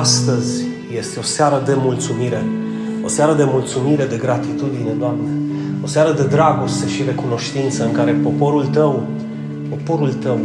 astăzi 0.00 0.64
este 0.96 1.18
o 1.18 1.22
seară 1.22 1.62
de 1.66 1.74
mulțumire, 1.76 2.42
o 3.04 3.08
seară 3.08 3.34
de 3.34 3.44
mulțumire, 3.46 4.04
de 4.04 4.16
gratitudine, 4.16 4.92
Doamne, 4.98 5.30
o 5.84 5.86
seară 5.86 6.12
de 6.12 6.22
dragoste 6.22 6.88
și 6.88 7.02
recunoștință 7.06 7.84
în 7.84 7.92
care 7.92 8.12
poporul 8.12 8.64
Tău, 8.64 9.02
poporul 9.68 10.12
Tău 10.12 10.38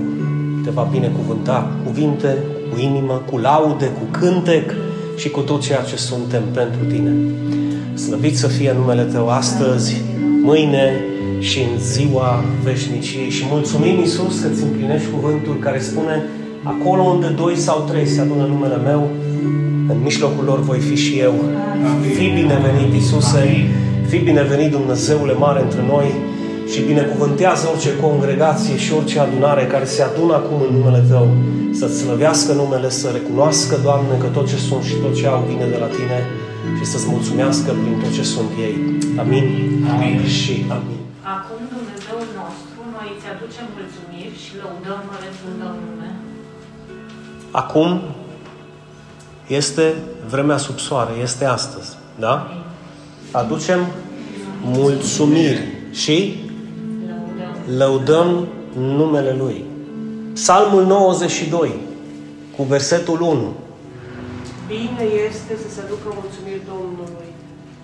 te 0.63 0.70
va 0.70 0.88
binecuvânta 0.91 1.71
cu 1.71 1.89
cuvinte, 1.89 2.38
cu 2.71 2.79
inimă, 2.79 3.21
cu 3.29 3.38
laude, 3.38 3.86
cu 3.86 4.20
cântec 4.20 4.73
și 5.16 5.30
cu 5.30 5.39
tot 5.39 5.61
ceea 5.61 5.82
ce 5.82 5.95
suntem 5.95 6.43
pentru 6.54 6.79
Tine. 6.88 7.11
Slăvit 7.93 8.38
să 8.38 8.48
fie 8.48 8.73
numele 8.73 9.04
Tău 9.04 9.29
astăzi, 9.29 10.02
mâine 10.43 10.91
și 11.39 11.59
în 11.59 11.79
ziua 11.79 12.43
veșniciei. 12.64 13.29
Și 13.29 13.45
mulțumim, 13.50 14.00
Iisus, 14.00 14.39
că 14.41 14.48
îți 14.52 14.64
împlinești 14.64 15.09
cuvântul 15.09 15.57
care 15.59 15.79
spune 15.79 16.23
acolo 16.64 17.02
unde 17.02 17.27
doi 17.27 17.55
sau 17.55 17.86
trei 17.89 18.07
se 18.07 18.21
adună 18.21 18.45
numele 18.45 18.75
meu, 18.75 19.09
în 19.88 19.98
mijlocul 20.04 20.44
lor 20.46 20.59
voi 20.59 20.80
fi 20.80 20.96
și 20.96 21.14
eu. 21.20 21.34
Fii 22.16 22.32
binevenit, 22.41 22.94
Iisuse, 22.94 23.70
fii 24.09 24.20
binevenit, 24.20 24.72
Dumnezeule 24.72 25.34
mare 25.34 25.62
între 25.62 25.84
noi 25.94 26.08
și 26.72 26.80
binecuvântează 26.91 27.64
orice 27.73 27.92
congregație 28.05 28.78
și 28.84 28.94
orice 28.94 29.20
adunare 29.20 29.64
care 29.73 29.86
se 29.86 30.02
adună 30.09 30.34
acum 30.34 30.59
în 30.68 30.72
numele 30.78 31.02
Tău, 31.12 31.28
să-ți 31.80 31.98
slăvească 32.02 32.52
numele, 32.54 32.90
să 32.90 33.08
recunoască, 33.18 33.76
Doamne, 33.88 34.16
că 34.22 34.28
tot 34.38 34.45
ce 34.52 34.58
sunt 34.68 34.84
și 34.90 34.95
tot 35.04 35.14
ce 35.20 35.26
au 35.28 35.42
vine 35.50 35.66
de 35.73 35.78
la 35.84 35.90
Tine 35.98 36.20
și 36.78 36.86
să-ți 36.92 37.08
mulțumească 37.14 37.70
prin 37.81 37.95
tot 38.02 38.12
ce 38.17 38.23
sunt 38.34 38.52
ei. 38.67 38.76
Amin. 39.23 39.45
Amin. 39.94 40.16
Și 40.40 40.54
amin. 40.78 41.02
Acum, 41.36 41.62
Dumnezeu 41.76 42.20
nostru, 42.40 42.80
noi 42.95 43.08
îți 43.16 43.28
aducem 43.34 43.66
mulțumiri 43.78 44.36
și 44.44 44.52
lăudăm 44.62 45.00
mărețul 45.12 45.52
nume. 45.62 46.09
Acum 47.62 47.90
este 49.48 49.94
vremea 50.30 50.58
sub 50.58 50.80
soare, 50.80 51.12
este 51.22 51.46
astăzi. 51.46 51.98
Da? 52.20 52.64
Aducem 53.31 53.80
mulțumiri 54.64 55.62
și 55.92 56.39
Lăudăm. 57.08 57.78
lăudăm 57.78 58.48
numele 58.78 59.36
Lui. 59.38 59.64
Psalmul 60.34 60.86
92, 60.86 61.76
cu 62.56 62.64
versetul 62.64 63.22
1. 63.22 63.54
Bine 64.67 65.06
este 65.30 65.54
să 65.64 65.67
se 65.76 65.80
aducă 65.86 66.08
mulțumiri 66.22 66.61
Domnului, 66.73 67.32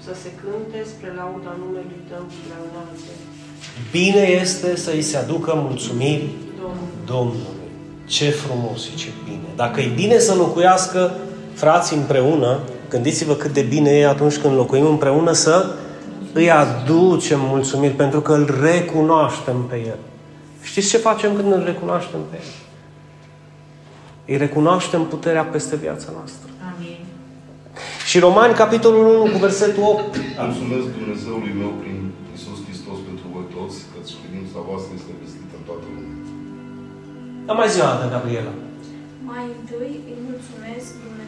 să 0.06 0.12
se 0.22 0.30
cânte 0.42 0.80
spre 0.92 1.10
lauda 1.16 1.52
numelui 1.64 2.02
Tău 2.10 2.26
prea 2.46 2.60
înalte. 2.70 3.12
Bine 3.92 4.24
este 4.42 4.76
să 4.76 4.92
îi 4.92 5.02
se 5.02 5.18
aducă 5.18 5.52
mulțumiri 5.68 6.28
Domnul, 6.62 6.90
Domnului. 7.06 7.70
Ce 8.06 8.30
frumos 8.30 8.84
și 8.84 8.96
ce 8.96 9.08
bine. 9.24 9.48
Dacă 9.56 9.82
e 9.82 9.92
bine 9.96 10.18
să 10.20 10.34
locuiască 10.34 11.16
frații 11.54 11.98
împreună, 11.98 12.60
gândiți-vă 12.90 13.34
cât 13.34 13.54
de 13.54 13.62
bine 13.62 13.90
e 13.90 14.08
atunci 14.08 14.38
când 14.38 14.56
locuim 14.56 14.86
împreună 14.86 15.32
să 15.32 15.76
îi 16.34 16.52
aducem 16.52 17.40
mulțumiri 17.42 17.94
pentru 17.94 18.22
că 18.22 18.34
îl 18.34 18.58
recunoaștem 18.62 19.66
pe 19.70 19.76
El. 19.76 20.00
Știți 20.62 20.90
ce 20.90 20.98
facem 20.98 21.36
când 21.36 21.52
îl 21.54 21.64
recunoaștem 21.66 22.20
pe 22.30 22.36
El? 22.36 22.52
Îi 24.26 24.38
recunoaștem 24.38 25.02
puterea 25.14 25.44
peste 25.44 25.76
viața 25.76 26.10
noastră. 26.18 26.50
Amin. 26.72 27.00
Și 28.10 28.18
Romani, 28.28 28.54
capitolul 28.64 29.06
1, 29.06 29.32
cu 29.32 29.38
versetul 29.48 29.84
8. 29.84 30.18
Mulțumesc 30.48 30.88
Dumnezeului 31.00 31.54
meu 31.62 31.72
prin 31.82 31.98
Isus 32.36 32.58
Hristos 32.66 32.98
pentru 33.10 33.26
voi 33.34 33.46
toți, 33.56 33.78
că 33.92 33.98
credința 34.22 34.60
voastră 34.70 34.92
este 35.00 35.12
vestită 35.22 35.54
în 35.60 35.64
toată 35.70 35.86
lumea. 35.96 36.14
Am 37.52 37.58
mai 37.62 37.70
zi 37.74 37.80
o 37.84 37.86
dată, 37.92 38.06
Gabriela. 38.16 38.54
Mai 39.32 39.46
întâi 39.58 39.94
îi 40.10 40.20
mulțumesc 40.30 40.88
Dumnezeului 41.08 41.20
meu, 41.20 41.23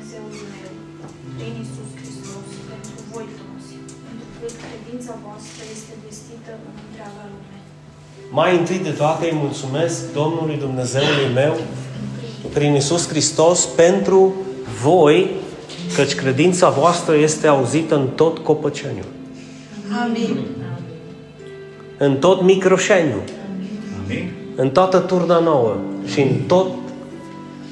prin 1.38 1.54
Isus 1.64 1.90
Hristos, 2.00 2.46
pentru 2.72 2.98
voi 3.12 3.28
toți, 3.40 3.72
pentru 4.06 4.28
că 4.40 4.48
credința 4.64 5.14
voastră 5.26 5.62
este 5.76 5.94
vestită 6.06 6.50
în 6.60 6.64
întreaga 6.84 7.24
lume. 7.32 7.58
Mai 8.40 8.52
întâi 8.60 8.80
de 8.88 8.94
toate 9.02 9.24
îi 9.30 9.38
mulțumesc 9.46 10.14
Domnului 10.20 10.58
Dumnezeului 10.66 11.30
meu 11.42 11.54
prin 12.54 12.76
Isus 12.76 13.08
Hristos 13.08 13.66
pentru 13.66 14.34
voi, 14.84 15.30
căci 15.96 16.16
credința 16.16 16.70
voastră 16.70 17.16
este 17.16 17.48
auzită 17.48 17.96
în 17.96 18.08
tot 18.16 18.38
copăceniul, 18.38 19.12
Amin. 20.04 20.38
în 21.98 22.18
tot 22.18 22.42
microșeniul, 22.42 23.24
în 24.56 24.70
toată 24.70 25.00
turda 25.00 25.40
nouă 25.40 25.76
și 26.06 26.22
în 26.22 26.34
tot 26.48 26.68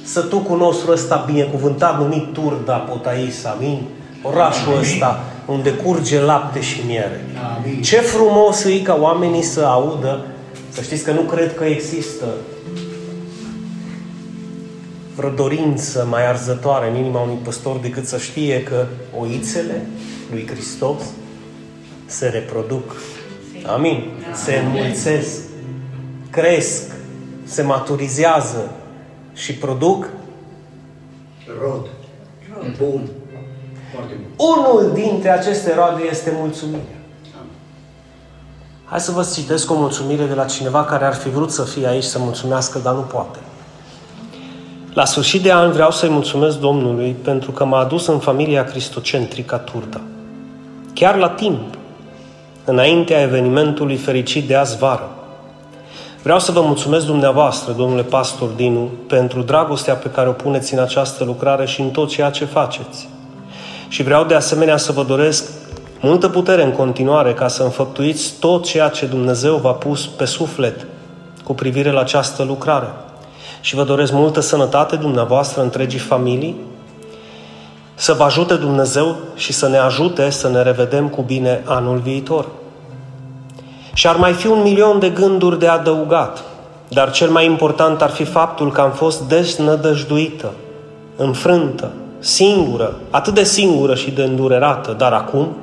sătucul 0.04 0.58
nostru 0.58 0.90
ăsta 0.92 1.24
binecuvântat 1.26 1.98
numit 1.98 2.32
Turda 2.32 2.76
Potais, 2.76 3.44
amin? 3.44 3.82
Orașul 4.22 4.78
ăsta 4.78 5.24
unde 5.46 5.70
curge 5.70 6.20
lapte 6.20 6.60
și 6.60 6.80
miere. 6.86 7.24
Ce 7.82 7.96
frumos 7.96 8.64
e 8.64 8.78
ca 8.78 8.98
oamenii 9.00 9.42
să 9.42 9.64
audă, 9.64 10.24
să 10.68 10.82
știți 10.82 11.04
că 11.04 11.12
nu 11.12 11.20
cred 11.20 11.54
că 11.54 11.64
există 11.64 12.26
vreo 15.16 15.30
dorință 15.30 16.06
mai 16.10 16.26
arzătoare 16.26 16.90
în 16.90 16.96
inima 16.96 17.20
unui 17.20 17.38
păstor 17.42 17.76
decât 17.76 18.06
să 18.06 18.18
știe 18.18 18.62
că 18.62 18.86
oițele 19.18 19.86
lui 20.30 20.46
Hristos 20.46 21.02
se 22.06 22.26
reproduc. 22.28 22.96
Amin. 23.66 24.10
Se 24.44 24.62
înmulțesc, 24.64 25.40
cresc, 26.30 26.82
se 27.44 27.62
maturizează 27.62 28.70
și 29.34 29.54
produc 29.54 30.08
Rod. 31.60 31.86
Bun. 32.78 33.08
Foarte 33.92 34.14
bun. 34.14 34.46
Unul 34.48 34.92
dintre 34.94 35.30
aceste 35.30 35.74
roade 35.74 36.02
este 36.10 36.32
mulțumirea. 36.38 36.98
Hai 38.84 39.00
să 39.00 39.12
vă 39.12 39.28
citesc 39.34 39.70
o 39.70 39.74
mulțumire 39.74 40.24
de 40.24 40.34
la 40.34 40.44
cineva 40.44 40.84
care 40.84 41.04
ar 41.04 41.14
fi 41.14 41.28
vrut 41.28 41.50
să 41.50 41.62
fie 41.62 41.86
aici 41.86 42.04
să 42.04 42.18
mulțumească, 42.18 42.78
dar 42.78 42.94
nu 42.94 43.00
poate. 43.00 43.38
La 44.94 45.04
sfârșit 45.04 45.42
de 45.42 45.52
an 45.52 45.72
vreau 45.72 45.90
să-i 45.90 46.08
mulțumesc 46.08 46.58
Domnului 46.58 47.16
pentru 47.22 47.50
că 47.50 47.64
m-a 47.64 47.78
adus 47.78 48.06
în 48.06 48.18
familia 48.18 48.64
cristocentrică 48.64 49.56
Turda. 49.56 50.00
Chiar 50.92 51.16
la 51.16 51.28
timp, 51.28 51.78
înaintea 52.64 53.20
evenimentului 53.20 53.96
fericit 53.96 54.46
de 54.46 54.54
azi 54.54 54.78
vară. 54.78 55.13
Vreau 56.24 56.38
să 56.38 56.52
vă 56.52 56.60
mulțumesc 56.60 57.06
dumneavoastră, 57.06 57.72
domnule 57.72 58.02
pastor 58.02 58.48
Dinu, 58.48 58.90
pentru 59.08 59.42
dragostea 59.42 59.94
pe 59.94 60.08
care 60.08 60.28
o 60.28 60.32
puneți 60.32 60.74
în 60.74 60.80
această 60.80 61.24
lucrare 61.24 61.66
și 61.66 61.80
în 61.80 61.88
tot 61.88 62.08
ceea 62.08 62.30
ce 62.30 62.44
faceți. 62.44 63.08
Și 63.88 64.02
vreau 64.02 64.24
de 64.24 64.34
asemenea 64.34 64.76
să 64.76 64.92
vă 64.92 65.02
doresc 65.02 65.50
multă 66.00 66.28
putere 66.28 66.62
în 66.62 66.72
continuare 66.72 67.32
ca 67.34 67.48
să 67.48 67.62
înfăptuiți 67.62 68.34
tot 68.40 68.64
ceea 68.64 68.88
ce 68.88 69.06
Dumnezeu 69.06 69.56
v-a 69.56 69.72
pus 69.72 70.06
pe 70.06 70.24
suflet 70.24 70.86
cu 71.42 71.54
privire 71.54 71.90
la 71.90 72.00
această 72.00 72.42
lucrare. 72.42 72.88
Și 73.60 73.74
vă 73.74 73.84
doresc 73.84 74.12
multă 74.12 74.40
sănătate 74.40 74.96
dumneavoastră 74.96 75.62
întregii 75.62 75.98
familii, 75.98 76.56
să 77.94 78.12
vă 78.12 78.22
ajute 78.22 78.54
Dumnezeu 78.54 79.16
și 79.34 79.52
să 79.52 79.68
ne 79.68 79.78
ajute 79.78 80.30
să 80.30 80.48
ne 80.48 80.62
revedem 80.62 81.08
cu 81.08 81.22
bine 81.22 81.62
anul 81.64 81.98
viitor. 81.98 82.46
Și 83.94 84.06
ar 84.06 84.16
mai 84.16 84.32
fi 84.32 84.46
un 84.46 84.62
milion 84.62 84.98
de 84.98 85.08
gânduri 85.08 85.58
de 85.58 85.66
adăugat, 85.66 86.44
dar 86.88 87.10
cel 87.10 87.30
mai 87.30 87.44
important 87.44 88.02
ar 88.02 88.10
fi 88.10 88.24
faptul 88.24 88.72
că 88.72 88.80
am 88.80 88.90
fost 88.90 89.28
desnădăjduită, 89.28 90.50
înfrântă, 91.16 91.90
singură, 92.18 92.94
atât 93.10 93.34
de 93.34 93.44
singură 93.44 93.94
și 93.94 94.10
de 94.10 94.22
îndurerată, 94.22 94.94
dar 94.98 95.12
acum, 95.12 95.56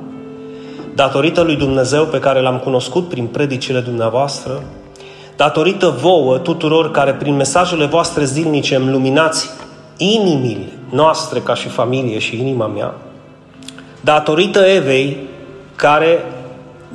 datorită 0.95 1.41
lui 1.41 1.55
Dumnezeu 1.55 2.05
pe 2.05 2.19
care 2.19 2.41
l-am 2.41 2.57
cunoscut 2.57 3.09
prin 3.09 3.25
predicile 3.25 3.79
dumneavoastră, 3.79 4.61
datorită 5.35 5.95
vouă 6.01 6.37
tuturor 6.37 6.91
care 6.91 7.13
prin 7.13 7.35
mesajele 7.35 7.85
voastre 7.85 8.23
zilnice 8.23 8.75
îmi 8.75 8.91
luminați 8.91 9.49
inimile 9.97 10.69
noastre 10.89 11.39
ca 11.39 11.53
și 11.53 11.67
familie 11.67 12.19
și 12.19 12.39
inima 12.39 12.67
mea, 12.67 12.93
datorită 14.01 14.59
Evei 14.59 15.17
care 15.75 16.23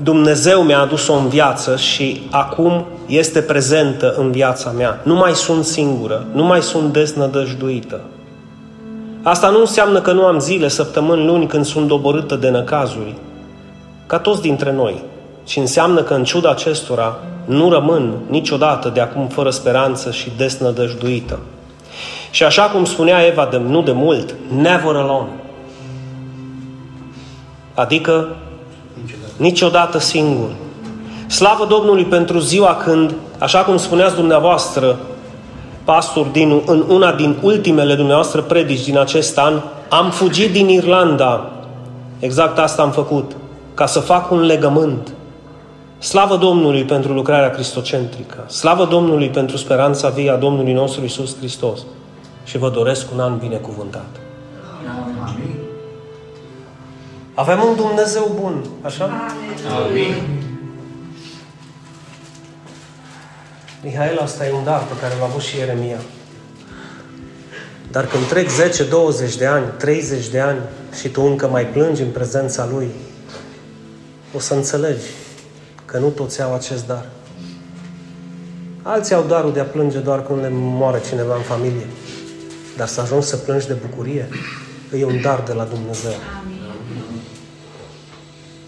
Dumnezeu 0.02 0.62
mi-a 0.62 0.80
adus-o 0.80 1.12
în 1.12 1.28
viață 1.28 1.76
și 1.76 2.22
acum 2.30 2.84
este 3.06 3.40
prezentă 3.40 4.14
în 4.18 4.30
viața 4.30 4.70
mea. 4.70 5.00
Nu 5.02 5.14
mai 5.14 5.34
sunt 5.34 5.64
singură, 5.64 6.26
nu 6.32 6.44
mai 6.44 6.62
sunt 6.62 6.92
desnădăjduită. 6.92 8.00
Asta 9.22 9.48
nu 9.48 9.60
înseamnă 9.60 10.00
că 10.00 10.12
nu 10.12 10.24
am 10.24 10.38
zile, 10.38 10.68
săptămâni, 10.68 11.26
luni 11.26 11.46
când 11.46 11.64
sunt 11.64 11.88
doborâtă 11.88 12.34
de 12.36 12.48
năcazuri, 12.48 13.14
ca 14.06 14.18
toți 14.18 14.40
dintre 14.40 14.72
noi, 14.72 15.02
ci 15.44 15.56
înseamnă 15.56 16.02
că 16.02 16.14
în 16.14 16.24
ciuda 16.24 16.50
acestora 16.50 17.18
nu 17.44 17.70
rămân 17.70 18.12
niciodată 18.28 18.88
de 18.88 19.00
acum 19.00 19.26
fără 19.26 19.50
speranță 19.50 20.10
și 20.10 20.32
desnădăjduită. 20.36 21.38
Și 22.30 22.44
așa 22.44 22.62
cum 22.62 22.84
spunea 22.84 23.26
Eva 23.26 23.48
de, 23.50 23.56
nu 23.56 23.82
de 23.82 23.92
mult, 23.92 24.34
never 24.56 24.94
alone. 24.94 25.28
Adică 27.74 28.28
niciodată 29.36 29.98
singur. 29.98 30.48
Slavă 31.26 31.66
Domnului 31.68 32.04
pentru 32.04 32.38
ziua 32.38 32.74
când, 32.74 33.14
așa 33.38 33.58
cum 33.58 33.76
spuneați 33.76 34.14
dumneavoastră, 34.14 34.98
pastor 35.84 36.26
din, 36.26 36.62
în 36.66 36.84
una 36.88 37.12
din 37.12 37.36
ultimele 37.42 37.94
dumneavoastră 37.94 38.42
predici 38.42 38.84
din 38.84 38.98
acest 38.98 39.38
an, 39.38 39.60
am 39.88 40.10
fugit 40.10 40.52
din 40.52 40.68
Irlanda. 40.68 41.50
Exact 42.18 42.58
asta 42.58 42.82
am 42.82 42.90
făcut. 42.90 43.36
Ca 43.74 43.86
să 43.86 44.00
fac 44.00 44.30
un 44.30 44.40
legământ. 44.40 45.12
Slavă 45.98 46.36
Domnului 46.36 46.84
pentru 46.84 47.12
lucrarea 47.12 47.50
cristocentrică. 47.50 48.44
Slavă 48.46 48.84
Domnului 48.84 49.28
pentru 49.28 49.56
speranța 49.56 50.08
vie 50.08 50.30
a 50.30 50.36
Domnului 50.36 50.72
nostru 50.72 51.04
Isus 51.04 51.36
Hristos. 51.36 51.80
Și 52.44 52.58
vă 52.58 52.70
doresc 52.70 53.06
un 53.14 53.20
an 53.20 53.38
binecuvântat. 53.38 54.06
Amin. 55.26 55.55
Avem 57.36 57.64
un 57.68 57.76
Dumnezeu 57.76 58.36
bun, 58.40 58.64
așa? 58.82 59.10
Amin. 59.86 60.14
Mihail, 63.82 64.18
asta 64.18 64.46
e 64.46 64.52
un 64.52 64.64
dar 64.64 64.82
pe 64.82 65.00
care 65.00 65.14
l-a 65.18 65.24
avut 65.24 65.40
și 65.40 65.58
Ieremia. 65.58 65.98
Dar 67.90 68.06
când 68.06 68.26
trec 68.26 68.48
10, 68.48 68.84
20 68.84 69.36
de 69.36 69.46
ani, 69.46 69.64
30 69.78 70.28
de 70.28 70.40
ani 70.40 70.58
și 71.00 71.08
tu 71.08 71.22
încă 71.22 71.48
mai 71.48 71.66
plângi 71.66 72.02
în 72.02 72.10
prezența 72.10 72.68
Lui, 72.72 72.90
o 74.34 74.38
să 74.38 74.54
înțelegi 74.54 75.06
că 75.84 75.98
nu 75.98 76.08
toți 76.08 76.42
au 76.42 76.54
acest 76.54 76.86
dar. 76.86 77.06
Alții 78.82 79.14
au 79.14 79.24
darul 79.28 79.52
de 79.52 79.60
a 79.60 79.64
plânge 79.64 79.98
doar 79.98 80.22
când 80.22 80.40
le 80.40 80.48
moare 80.50 81.00
cineva 81.08 81.36
în 81.36 81.42
familie. 81.42 81.86
Dar 82.76 82.86
să 82.86 83.00
ajungi 83.00 83.26
să 83.26 83.36
plângi 83.36 83.66
de 83.66 83.76
bucurie, 83.88 84.28
e 84.98 85.04
un 85.04 85.20
dar 85.20 85.40
de 85.40 85.52
la 85.52 85.64
Dumnezeu. 85.64 86.14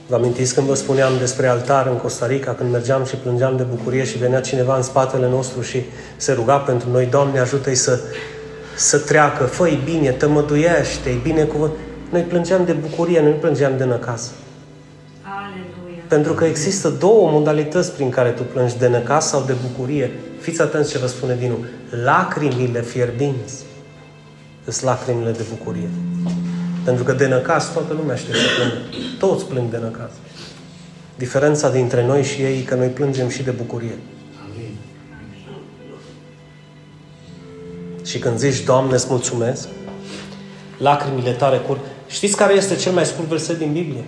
Vă 0.09 0.15
amintiți 0.15 0.55
când 0.55 0.67
vă 0.67 0.75
spuneam 0.75 1.13
despre 1.19 1.47
altar 1.47 1.87
în 1.87 1.97
Costa 1.97 2.27
Rica, 2.27 2.55
când 2.55 2.71
mergeam 2.73 3.05
și 3.05 3.17
plângeam 3.17 3.57
de 3.57 3.63
bucurie 3.63 4.05
și 4.05 4.19
venea 4.19 4.41
cineva 4.41 4.77
în 4.77 4.83
spatele 4.83 5.29
nostru 5.29 5.61
și 5.61 5.83
se 6.17 6.33
ruga 6.33 6.57
pentru 6.57 6.91
noi, 6.91 7.07
Doamne, 7.07 7.39
ajută-i 7.39 7.75
să, 7.75 8.01
să 8.77 8.99
treacă, 8.99 9.45
fă 9.45 9.71
bine, 9.85 10.11
tămăduiește-i, 10.11 11.21
bine 11.23 11.43
cuvânt. 11.43 11.73
Noi 12.11 12.23
plângeam 12.23 12.65
de 12.65 12.73
bucurie, 12.73 13.21
noi 13.21 13.31
nu 13.31 13.37
plângeam 13.37 13.77
de 13.77 13.85
năcaz. 13.85 14.31
Aleluia. 15.23 16.03
Pentru 16.09 16.33
că 16.33 16.45
există 16.45 16.89
două 16.89 17.31
modalități 17.31 17.93
prin 17.93 18.11
care 18.11 18.31
tu 18.31 18.43
plângi, 18.43 18.79
de 18.79 18.89
năcaz 18.89 19.25
sau 19.25 19.43
de 19.47 19.55
bucurie. 19.67 20.11
Fiți 20.41 20.63
atenți 20.63 20.91
ce 20.91 20.99
vă 20.99 21.07
spune 21.07 21.37
Dinu. 21.41 21.57
Lacrimile 22.05 22.83
fierbinți 22.83 23.65
sunt 24.65 24.85
lacrimile 24.85 25.31
de 25.31 25.45
bucurie. 25.49 25.89
Pentru 26.89 27.07
că 27.07 27.13
de 27.13 27.27
năcaz 27.27 27.73
toată 27.73 27.93
lumea 27.93 28.17
știe 28.17 28.35
să 28.35 28.47
plângă. 28.57 28.77
Toți 29.19 29.45
plâng 29.45 29.71
de 29.71 29.77
năcaz. 29.77 30.11
Diferența 31.17 31.71
dintre 31.71 32.05
noi 32.05 32.25
și 32.25 32.41
ei 32.41 32.59
e 32.59 32.63
că 32.63 32.75
noi 32.75 32.89
plângem 32.89 33.29
și 33.29 33.43
de 33.43 33.51
bucurie. 33.51 33.99
Amin. 34.45 34.77
Și 38.05 38.19
când 38.19 38.39
zici, 38.39 38.65
Doamne, 38.65 38.95
îți 38.95 39.07
mulțumesc, 39.09 39.69
lacrimile 40.79 41.33
tale 41.33 41.59
cur. 41.59 41.79
Știți 42.07 42.37
care 42.37 42.55
este 42.55 42.77
cel 42.77 42.93
mai 42.93 43.07
scurt 43.07 43.29
verset 43.29 43.59
din 43.59 43.73
Biblie? 43.73 44.05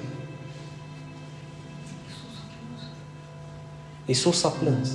Iisus 4.05 4.45
a 4.45 4.49
plâns. 4.49 4.89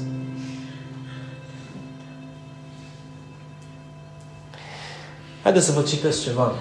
Haideți 5.43 5.65
să 5.65 5.71
vă 5.71 5.81
citesc 5.81 6.23
ceva. 6.23 6.53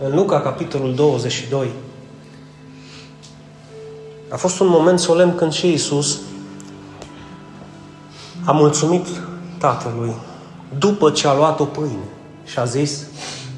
În 0.00 0.14
Luca, 0.14 0.40
capitolul 0.40 0.94
22, 0.94 1.70
a 4.28 4.36
fost 4.36 4.60
un 4.60 4.66
moment 4.68 4.98
solemn 4.98 5.34
când 5.34 5.52
și 5.52 5.66
Iisus 5.66 6.18
a 8.44 8.52
mulțumit 8.52 9.06
Tatălui 9.58 10.14
după 10.78 11.10
ce 11.10 11.28
a 11.28 11.34
luat 11.34 11.60
o 11.60 11.64
pâine 11.64 12.08
și 12.44 12.58
a 12.58 12.64
zis, 12.64 13.06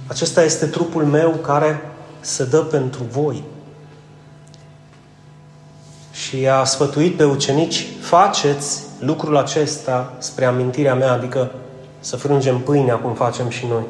acesta 0.06 0.44
este 0.44 0.66
trupul 0.66 1.04
meu 1.04 1.30
care 1.30 1.90
se 2.20 2.44
dă 2.44 2.58
pentru 2.58 3.02
voi. 3.10 3.42
Și 6.12 6.48
a 6.48 6.64
sfătuit 6.64 7.16
pe 7.16 7.24
ucenici, 7.24 7.86
faceți 8.00 8.82
lucrul 8.98 9.36
acesta 9.36 10.14
spre 10.18 10.44
amintirea 10.44 10.94
mea, 10.94 11.12
adică 11.12 11.50
să 12.00 12.16
frângem 12.16 12.58
pâinea 12.58 12.96
cum 12.96 13.14
facem 13.14 13.48
și 13.48 13.66
noi. 13.66 13.84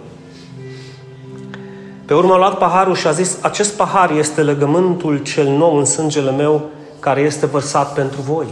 Pe 2.10 2.16
urmă 2.16 2.34
a 2.34 2.36
luat 2.36 2.58
paharul 2.58 2.94
și 2.94 3.06
a 3.06 3.10
zis, 3.10 3.38
acest 3.42 3.76
pahar 3.76 4.10
este 4.10 4.42
legământul 4.42 5.18
cel 5.18 5.48
nou 5.48 5.76
în 5.76 5.84
sângele 5.84 6.30
meu 6.30 6.70
care 7.00 7.20
este 7.20 7.46
vărsat 7.46 7.94
pentru 7.94 8.20
voi. 8.20 8.46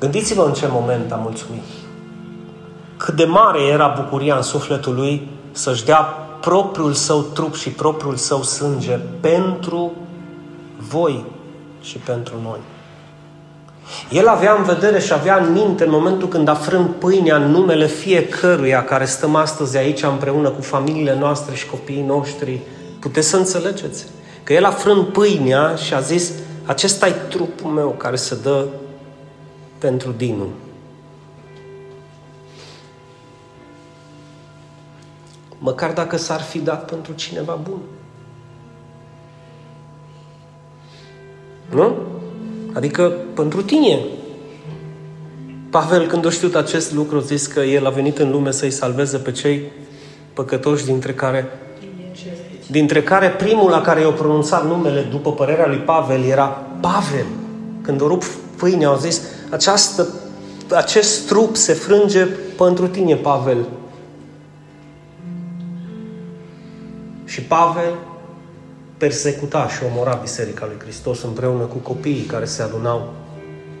Gândiți-vă 0.00 0.42
în 0.42 0.52
ce 0.52 0.68
moment 0.70 1.12
a 1.12 1.16
mulțumit. 1.16 1.62
Cât 2.96 3.14
de 3.14 3.24
mare 3.24 3.62
era 3.62 3.94
bucuria 4.00 4.36
în 4.36 4.42
sufletul 4.42 4.94
lui 4.94 5.28
să-și 5.52 5.84
dea 5.84 6.00
propriul 6.40 6.92
său 6.92 7.20
trup 7.20 7.54
și 7.54 7.70
propriul 7.70 8.16
său 8.16 8.42
sânge 8.42 8.98
pentru 9.20 9.92
voi 10.76 11.24
și 11.80 11.98
pentru 11.98 12.34
noi. 12.42 12.58
El 14.10 14.28
avea 14.28 14.54
în 14.54 14.62
vedere 14.62 14.98
și 14.98 15.12
avea 15.12 15.36
în 15.36 15.52
minte 15.52 15.84
în 15.84 15.90
momentul 15.90 16.28
când 16.28 16.48
a 16.48 16.54
frânt 16.54 16.94
pâinea 16.94 17.36
în 17.36 17.50
numele 17.50 17.86
fiecăruia 17.86 18.84
care 18.84 19.04
stăm 19.04 19.34
astăzi 19.34 19.76
aici 19.76 20.02
împreună 20.02 20.50
cu 20.50 20.60
familiile 20.60 21.16
noastre 21.18 21.54
și 21.54 21.66
copiii 21.66 22.02
noștri. 22.02 22.60
Puteți 23.00 23.28
să 23.28 23.36
înțelegeți 23.36 24.06
că 24.42 24.52
el 24.52 24.64
a 24.64 24.70
frânt 24.70 25.08
pâinea 25.08 25.74
și 25.74 25.94
a 25.94 26.00
zis 26.00 26.32
acesta 26.64 27.06
e 27.06 27.10
trupul 27.10 27.70
meu 27.70 27.88
care 27.88 28.16
se 28.16 28.36
dă 28.42 28.66
pentru 29.78 30.14
Dinu. 30.16 30.46
Măcar 35.58 35.92
dacă 35.92 36.16
s-ar 36.16 36.40
fi 36.40 36.58
dat 36.58 36.90
pentru 36.90 37.12
cineva 37.12 37.58
bun. 37.62 37.80
Nu? 41.70 42.11
Adică 42.72 43.12
pentru 43.34 43.62
tine. 43.62 43.98
Pavel, 45.70 46.06
când 46.06 46.26
a 46.26 46.30
știut 46.30 46.54
acest 46.54 46.92
lucru, 46.92 47.16
a 47.16 47.20
zis 47.20 47.46
că 47.46 47.60
el 47.60 47.86
a 47.86 47.90
venit 47.90 48.18
în 48.18 48.30
lume 48.30 48.50
să-i 48.50 48.70
salveze 48.70 49.16
pe 49.16 49.32
cei 49.32 49.62
păcătoși 50.32 50.84
dintre 50.84 51.12
care 51.12 51.48
dintre 52.72 53.02
care 53.02 53.28
primul 53.28 53.70
la 53.70 53.80
care 53.80 54.00
i-a 54.00 54.10
pronunțat 54.10 54.66
numele, 54.66 55.00
după 55.00 55.32
părerea 55.32 55.66
lui 55.66 55.76
Pavel, 55.76 56.24
era 56.24 56.46
Pavel. 56.80 57.26
Când 57.82 58.00
o 58.00 58.06
rup 58.06 58.24
pâine, 58.56 58.84
au 58.84 58.96
zis, 58.96 59.20
această, 59.50 60.06
acest 60.70 61.26
trup 61.26 61.56
se 61.56 61.72
frânge 61.72 62.26
pentru 62.56 62.88
tine, 62.88 63.14
Pavel. 63.14 63.68
Și 67.24 67.40
Pavel 67.40 67.92
persecuta 69.02 69.68
și 69.68 69.82
omora 69.92 70.18
Biserica 70.22 70.66
lui 70.66 70.76
Hristos 70.78 71.22
împreună 71.22 71.64
cu 71.64 71.76
copiii 71.76 72.22
care 72.22 72.44
se 72.44 72.62
adunau 72.62 73.12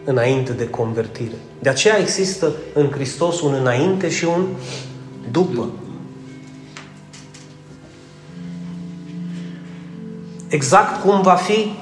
înainte 0.04 0.52
de 0.52 0.68
convertire. 0.68 1.34
De 1.58 1.68
aceea 1.68 1.98
există 1.98 2.52
în 2.74 2.90
Hristos 2.90 3.40
un 3.40 3.54
înainte 3.60 4.10
și 4.10 4.24
un 4.24 4.46
după. 5.30 5.68
Exact 10.48 11.02
cum 11.02 11.22
va 11.22 11.34
fi 11.34 11.72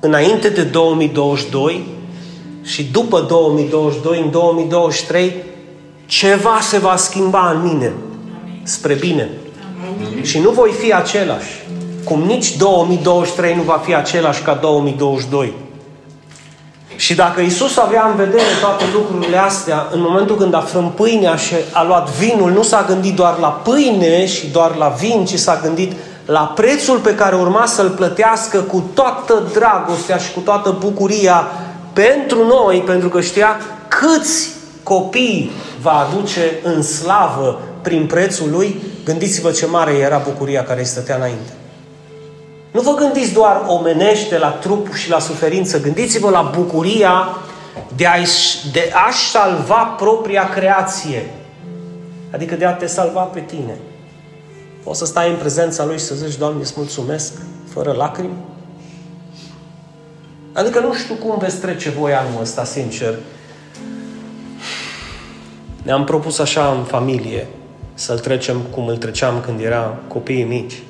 înainte 0.00 0.48
de 0.48 0.62
2022 0.62 1.86
și 2.62 2.84
după 2.84 3.20
2022, 3.20 4.20
în 4.20 4.30
2023, 4.30 5.32
ceva 6.06 6.58
se 6.60 6.78
va 6.78 6.96
schimba 6.96 7.50
în 7.50 7.62
mine 7.62 7.92
spre 8.62 8.94
bine. 8.94 9.30
Și 10.22 10.38
nu 10.38 10.50
voi 10.50 10.70
fi 10.70 10.92
același. 10.92 11.66
Cum 12.04 12.22
nici 12.22 12.56
2023 12.56 13.54
nu 13.54 13.62
va 13.62 13.80
fi 13.84 13.94
același 13.94 14.42
ca 14.42 14.54
2022. 14.54 15.52
Și 16.96 17.14
dacă 17.14 17.40
Isus 17.40 17.76
avea 17.76 18.06
în 18.10 18.16
vedere 18.16 18.48
toate 18.60 18.84
lucrurile 18.92 19.36
astea, 19.36 19.88
în 19.92 20.00
momentul 20.00 20.36
când 20.36 20.54
a 20.54 20.60
frânt 20.60 20.90
pâinea 20.90 21.36
și 21.36 21.54
a 21.72 21.82
luat 21.82 22.10
vinul, 22.10 22.50
nu 22.50 22.62
s-a 22.62 22.84
gândit 22.88 23.14
doar 23.14 23.38
la 23.38 23.48
pâine 23.48 24.26
și 24.26 24.46
doar 24.46 24.76
la 24.76 24.88
vin, 24.88 25.24
ci 25.24 25.34
s-a 25.34 25.60
gândit 25.62 25.92
la 26.26 26.52
prețul 26.54 26.98
pe 26.98 27.14
care 27.14 27.36
urma 27.36 27.66
să-l 27.66 27.90
plătească 27.90 28.58
cu 28.58 28.84
toată 28.94 29.42
dragostea 29.52 30.16
și 30.16 30.32
cu 30.32 30.40
toată 30.40 30.76
bucuria 30.80 31.46
pentru 31.92 32.46
noi, 32.46 32.82
pentru 32.86 33.08
că 33.08 33.20
știa 33.20 33.56
câți 33.88 34.48
copii 34.82 35.50
va 35.80 36.08
aduce 36.08 36.60
în 36.62 36.82
slavă 36.82 37.60
prin 37.82 38.06
prețul 38.06 38.50
lui, 38.50 38.82
gândiți-vă 39.04 39.50
ce 39.50 39.66
mare 39.66 39.92
era 39.92 40.22
bucuria 40.24 40.62
care 40.62 40.80
îi 40.80 40.86
stătea 40.86 41.16
înainte. 41.16 41.57
Nu 42.70 42.80
vă 42.80 42.94
gândiți 42.94 43.32
doar 43.32 43.64
omenește 43.66 44.38
la 44.38 44.50
trup 44.50 44.94
și 44.94 45.10
la 45.10 45.18
suferință, 45.18 45.80
gândiți-vă 45.80 46.30
la 46.30 46.52
bucuria 46.56 47.28
de 47.96 48.06
a-și, 48.06 48.70
de 48.72 48.92
a-și 49.06 49.30
salva 49.30 49.82
propria 49.84 50.48
creație. 50.48 51.30
Adică 52.32 52.54
de 52.54 52.64
a 52.64 52.72
te 52.72 52.86
salva 52.86 53.20
pe 53.20 53.40
tine. 53.40 53.76
Poți 54.82 54.98
să 54.98 55.04
stai 55.04 55.30
în 55.30 55.36
prezența 55.36 55.84
Lui 55.84 55.98
și 55.98 56.04
să 56.04 56.14
zici, 56.14 56.38
Doamne, 56.38 56.60
îți 56.60 56.72
mulțumesc, 56.76 57.32
fără 57.72 57.92
lacrimi? 57.92 58.36
Adică 60.52 60.80
nu 60.80 60.94
știu 60.94 61.14
cum 61.14 61.38
veți 61.38 61.60
trece 61.60 61.90
voi 61.90 62.14
anul 62.14 62.40
ăsta, 62.40 62.64
sincer. 62.64 63.14
Ne-am 65.82 66.04
propus 66.04 66.38
așa 66.38 66.70
în 66.78 66.84
familie 66.84 67.46
să-l 67.94 68.18
trecem 68.18 68.60
cum 68.70 68.86
îl 68.86 68.96
treceam 68.96 69.40
când 69.40 69.60
era 69.60 69.98
copiii 70.08 70.44
mici. 70.44 70.82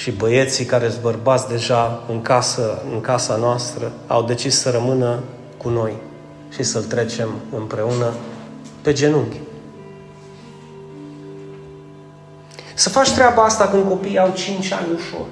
Și 0.00 0.10
băieții 0.10 0.64
care 0.64 0.88
sunt 0.88 1.02
bărbați 1.02 1.48
deja 1.48 2.02
în, 2.08 2.22
casă, 2.22 2.82
în 2.92 3.00
casa 3.00 3.36
noastră 3.36 3.92
au 4.06 4.22
decis 4.22 4.58
să 4.58 4.70
rămână 4.70 5.22
cu 5.56 5.68
noi 5.68 5.92
și 6.48 6.62
să-l 6.62 6.82
trecem 6.82 7.28
împreună 7.56 8.12
pe 8.82 8.92
genunchi. 8.92 9.36
Să 12.74 12.88
faci 12.88 13.10
treaba 13.10 13.44
asta 13.44 13.68
când 13.68 13.88
copiii 13.88 14.18
au 14.18 14.32
5 14.34 14.72
ani 14.72 14.86
ușor. 14.94 15.26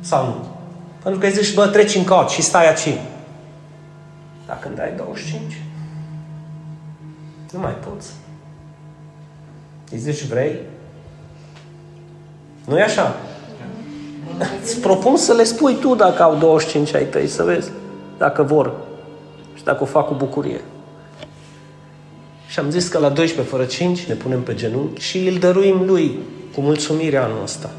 Sau 0.00 0.26
nu? 0.26 0.46
Pentru 1.02 1.20
că 1.20 1.26
îi 1.26 1.32
zici, 1.32 1.54
bă, 1.54 1.66
treci 1.66 1.94
în 1.94 2.04
cot 2.04 2.28
și 2.28 2.42
stai 2.42 2.68
aici. 2.68 2.98
Dar 4.46 4.58
când 4.58 4.80
ai 4.80 4.92
25, 4.96 5.62
nu 7.52 7.58
mai 7.58 7.72
poți. 7.72 8.10
Îi 9.90 9.98
zici, 9.98 10.24
vrei? 10.24 10.58
nu 12.64 12.78
e 12.78 12.82
așa? 12.82 13.14
Îți 14.62 14.80
propun 14.80 15.16
să 15.16 15.32
le 15.32 15.44
spui 15.44 15.74
tu 15.74 15.94
dacă 15.94 16.22
au 16.22 16.36
25 16.36 16.94
ai 16.94 17.04
tăi, 17.04 17.26
să 17.26 17.42
vezi 17.42 17.70
dacă 18.18 18.42
vor 18.42 18.72
și 19.54 19.64
dacă 19.64 19.82
o 19.82 19.86
fac 19.86 20.06
cu 20.06 20.14
bucurie. 20.14 20.60
Și 22.46 22.58
am 22.58 22.70
zis 22.70 22.88
că 22.88 22.98
la 22.98 23.08
12 23.08 23.54
fără 23.54 23.64
5 23.64 24.04
ne 24.04 24.14
punem 24.14 24.42
pe 24.42 24.54
genunchi 24.54 25.02
și 25.02 25.28
îl 25.28 25.38
dăruim 25.38 25.82
lui 25.86 26.18
cu 26.54 26.60
mulțumire 26.60 27.16
anul 27.16 27.42
ăsta. 27.42 27.70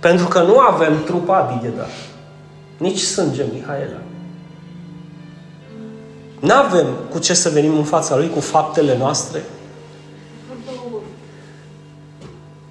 Pentru 0.00 0.26
că 0.26 0.42
nu 0.42 0.58
avem 0.58 1.02
trup 1.04 1.26
de 1.62 1.68
dar. 1.76 1.88
Nici 2.76 3.00
sânge, 3.00 3.44
Mihaela. 3.52 4.00
Nu 6.40 6.54
avem 6.54 6.86
cu 7.10 7.18
ce 7.18 7.34
să 7.34 7.48
venim 7.48 7.76
în 7.76 7.84
fața 7.84 8.16
Lui 8.16 8.28
cu 8.28 8.40
faptele 8.40 8.96
noastre. 8.96 9.42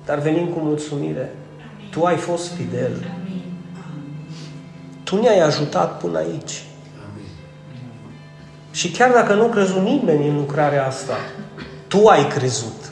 Dar 0.06 0.20
venim 0.20 0.48
cu 0.48 0.60
mulțumire. 0.60 1.36
Tu 1.90 2.04
ai 2.04 2.16
fost 2.16 2.52
fidel. 2.52 3.12
Tu 5.04 5.22
ne-ai 5.22 5.40
ajutat 5.40 5.98
până 5.98 6.18
aici. 6.18 6.64
Și 8.72 8.90
chiar 8.90 9.12
dacă 9.12 9.34
nu 9.34 9.46
crezut 9.46 9.82
nimeni 9.82 10.28
în 10.28 10.36
lucrarea 10.36 10.88
asta, 10.88 11.14
Tu 11.88 12.08
ai 12.08 12.28
crezut. 12.28 12.92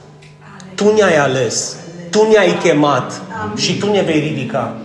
Tu 0.76 0.94
ne-ai 0.94 1.18
ales. 1.18 1.78
Tu 2.10 2.28
ne-ai 2.28 2.58
chemat. 2.64 3.22
Și 3.56 3.78
Tu 3.78 3.92
ne 3.92 4.02
vei 4.02 4.20
ridica. 4.20 4.76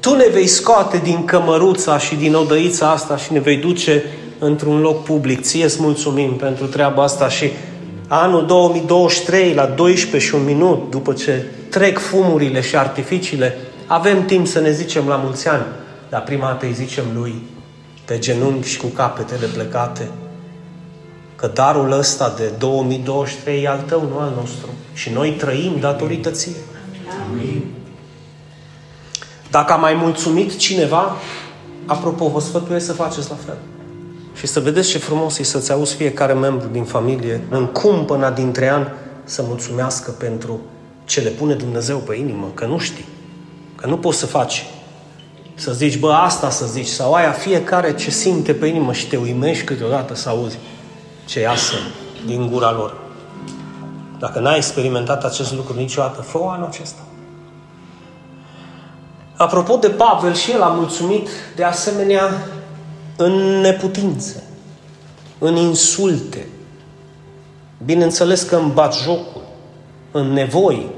Tu 0.00 0.16
ne 0.16 0.26
vei 0.32 0.46
scoate 0.46 1.00
din 1.02 1.24
cămăruța 1.24 1.98
și 1.98 2.14
din 2.14 2.34
odăița 2.34 2.90
asta 2.90 3.16
și 3.16 3.32
ne 3.32 3.38
vei 3.38 3.56
duce 3.56 4.04
într-un 4.38 4.80
loc 4.80 5.02
public. 5.02 5.40
Ție 5.40 5.64
îți 5.64 5.82
mulțumim 5.82 6.36
pentru 6.36 6.66
treaba 6.66 7.02
asta 7.02 7.28
și 7.28 7.50
anul 8.12 8.46
2023, 8.46 9.54
la 9.54 9.66
12 9.66 10.28
și 10.30 10.34
un 10.34 10.44
minut, 10.44 10.90
după 10.90 11.12
ce 11.12 11.44
trec 11.68 11.98
fumurile 11.98 12.60
și 12.60 12.76
artificiile, 12.76 13.56
avem 13.86 14.24
timp 14.24 14.46
să 14.46 14.60
ne 14.60 14.70
zicem 14.70 15.08
la 15.08 15.16
mulți 15.16 15.48
ani, 15.48 15.64
dar 16.08 16.22
prima 16.22 16.46
dată 16.46 16.66
îi 16.66 16.72
zicem 16.72 17.04
lui, 17.14 17.42
pe 18.04 18.18
genunchi 18.18 18.68
și 18.68 18.78
cu 18.78 18.86
capetele 18.86 19.46
plecate, 19.46 20.10
că 21.36 21.46
darul 21.46 21.92
ăsta 21.92 22.34
de 22.36 22.52
2023 22.58 23.62
e 23.62 23.68
al 23.68 23.82
tău, 23.86 24.08
nu 24.12 24.18
al 24.18 24.32
nostru. 24.36 24.68
Și 24.92 25.10
noi 25.10 25.30
trăim 25.30 25.76
datorită 25.80 26.30
ție. 26.30 26.60
Amin. 27.30 27.64
Dacă 29.50 29.72
a 29.72 29.76
mai 29.76 29.94
mulțumit 29.94 30.56
cineva, 30.56 31.16
apropo, 31.86 32.28
vă 32.28 32.40
sfătuiesc 32.40 32.86
să 32.86 32.92
faceți 32.92 33.30
la 33.30 33.36
fel. 33.46 33.56
Și 34.40 34.46
să 34.46 34.60
vedeți 34.60 34.88
ce 34.88 34.98
frumos 34.98 35.38
e 35.38 35.42
să-ți 35.42 35.72
auzi 35.72 35.94
fiecare 35.94 36.32
membru 36.32 36.68
din 36.68 36.84
familie, 36.84 37.40
în 37.48 37.66
cumpăna 37.66 38.30
dintre 38.30 38.68
ani, 38.68 38.86
să 39.24 39.42
mulțumească 39.46 40.10
pentru 40.10 40.60
ce 41.04 41.20
le 41.20 41.28
pune 41.28 41.54
Dumnezeu 41.54 41.98
pe 41.98 42.14
inimă, 42.14 42.50
că 42.54 42.66
nu 42.66 42.78
știi, 42.78 43.04
că 43.76 43.86
nu 43.86 43.96
poți 43.96 44.18
să 44.18 44.26
faci. 44.26 44.66
Să 45.54 45.72
zici, 45.72 45.98
bă, 45.98 46.12
asta 46.12 46.50
să 46.50 46.66
zici, 46.66 46.86
sau 46.86 47.12
aia, 47.12 47.30
fiecare 47.30 47.94
ce 47.94 48.10
simte 48.10 48.54
pe 48.54 48.66
inimă 48.66 48.92
și 48.92 49.06
te 49.08 49.16
uimești 49.16 49.64
câteodată 49.64 50.14
să 50.14 50.28
auzi 50.28 50.58
ce 51.24 51.40
iasă 51.40 51.74
din 52.26 52.48
gura 52.50 52.72
lor. 52.72 52.96
Dacă 54.18 54.38
n-ai 54.38 54.56
experimentat 54.56 55.24
acest 55.24 55.54
lucru 55.54 55.74
niciodată, 55.74 56.22
fă 56.22 56.38
anul 56.48 56.66
acesta. 56.66 57.00
Apropo 59.36 59.76
de 59.76 59.88
Pavel, 59.88 60.34
și 60.34 60.50
el 60.50 60.62
a 60.62 60.68
mulțumit 60.68 61.28
de 61.56 61.64
asemenea 61.64 62.30
în 63.20 63.60
neputințe, 63.60 64.42
în 65.38 65.56
insulte, 65.56 66.46
bineînțeles 67.84 68.42
că 68.42 68.56
în 68.56 68.72
jocul, 69.04 69.42
în 70.10 70.32
nevoi, 70.32 70.90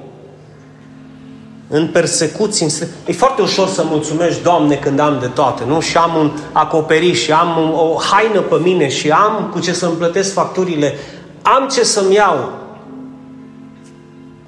în 1.68 1.88
persecuții. 1.88 2.66
În... 2.66 2.88
E 3.06 3.12
foarte 3.12 3.42
ușor 3.42 3.68
să 3.68 3.84
mulțumești, 3.84 4.42
Doamne, 4.42 4.74
când 4.74 4.98
am 4.98 5.18
de 5.20 5.26
toate, 5.26 5.64
nu? 5.64 5.80
Și 5.80 5.96
am 5.96 6.16
un 6.16 6.30
acoperiș, 6.52 7.22
și 7.22 7.32
am 7.32 7.72
o 7.72 7.96
haină 7.98 8.40
pe 8.40 8.56
mine, 8.62 8.88
și 8.88 9.10
am 9.10 9.48
cu 9.52 9.60
ce 9.60 9.72
să-mi 9.72 9.96
plătesc 9.96 10.32
facturile, 10.32 10.94
am 11.42 11.68
ce 11.68 11.84
să-mi 11.84 12.14
iau. 12.14 12.52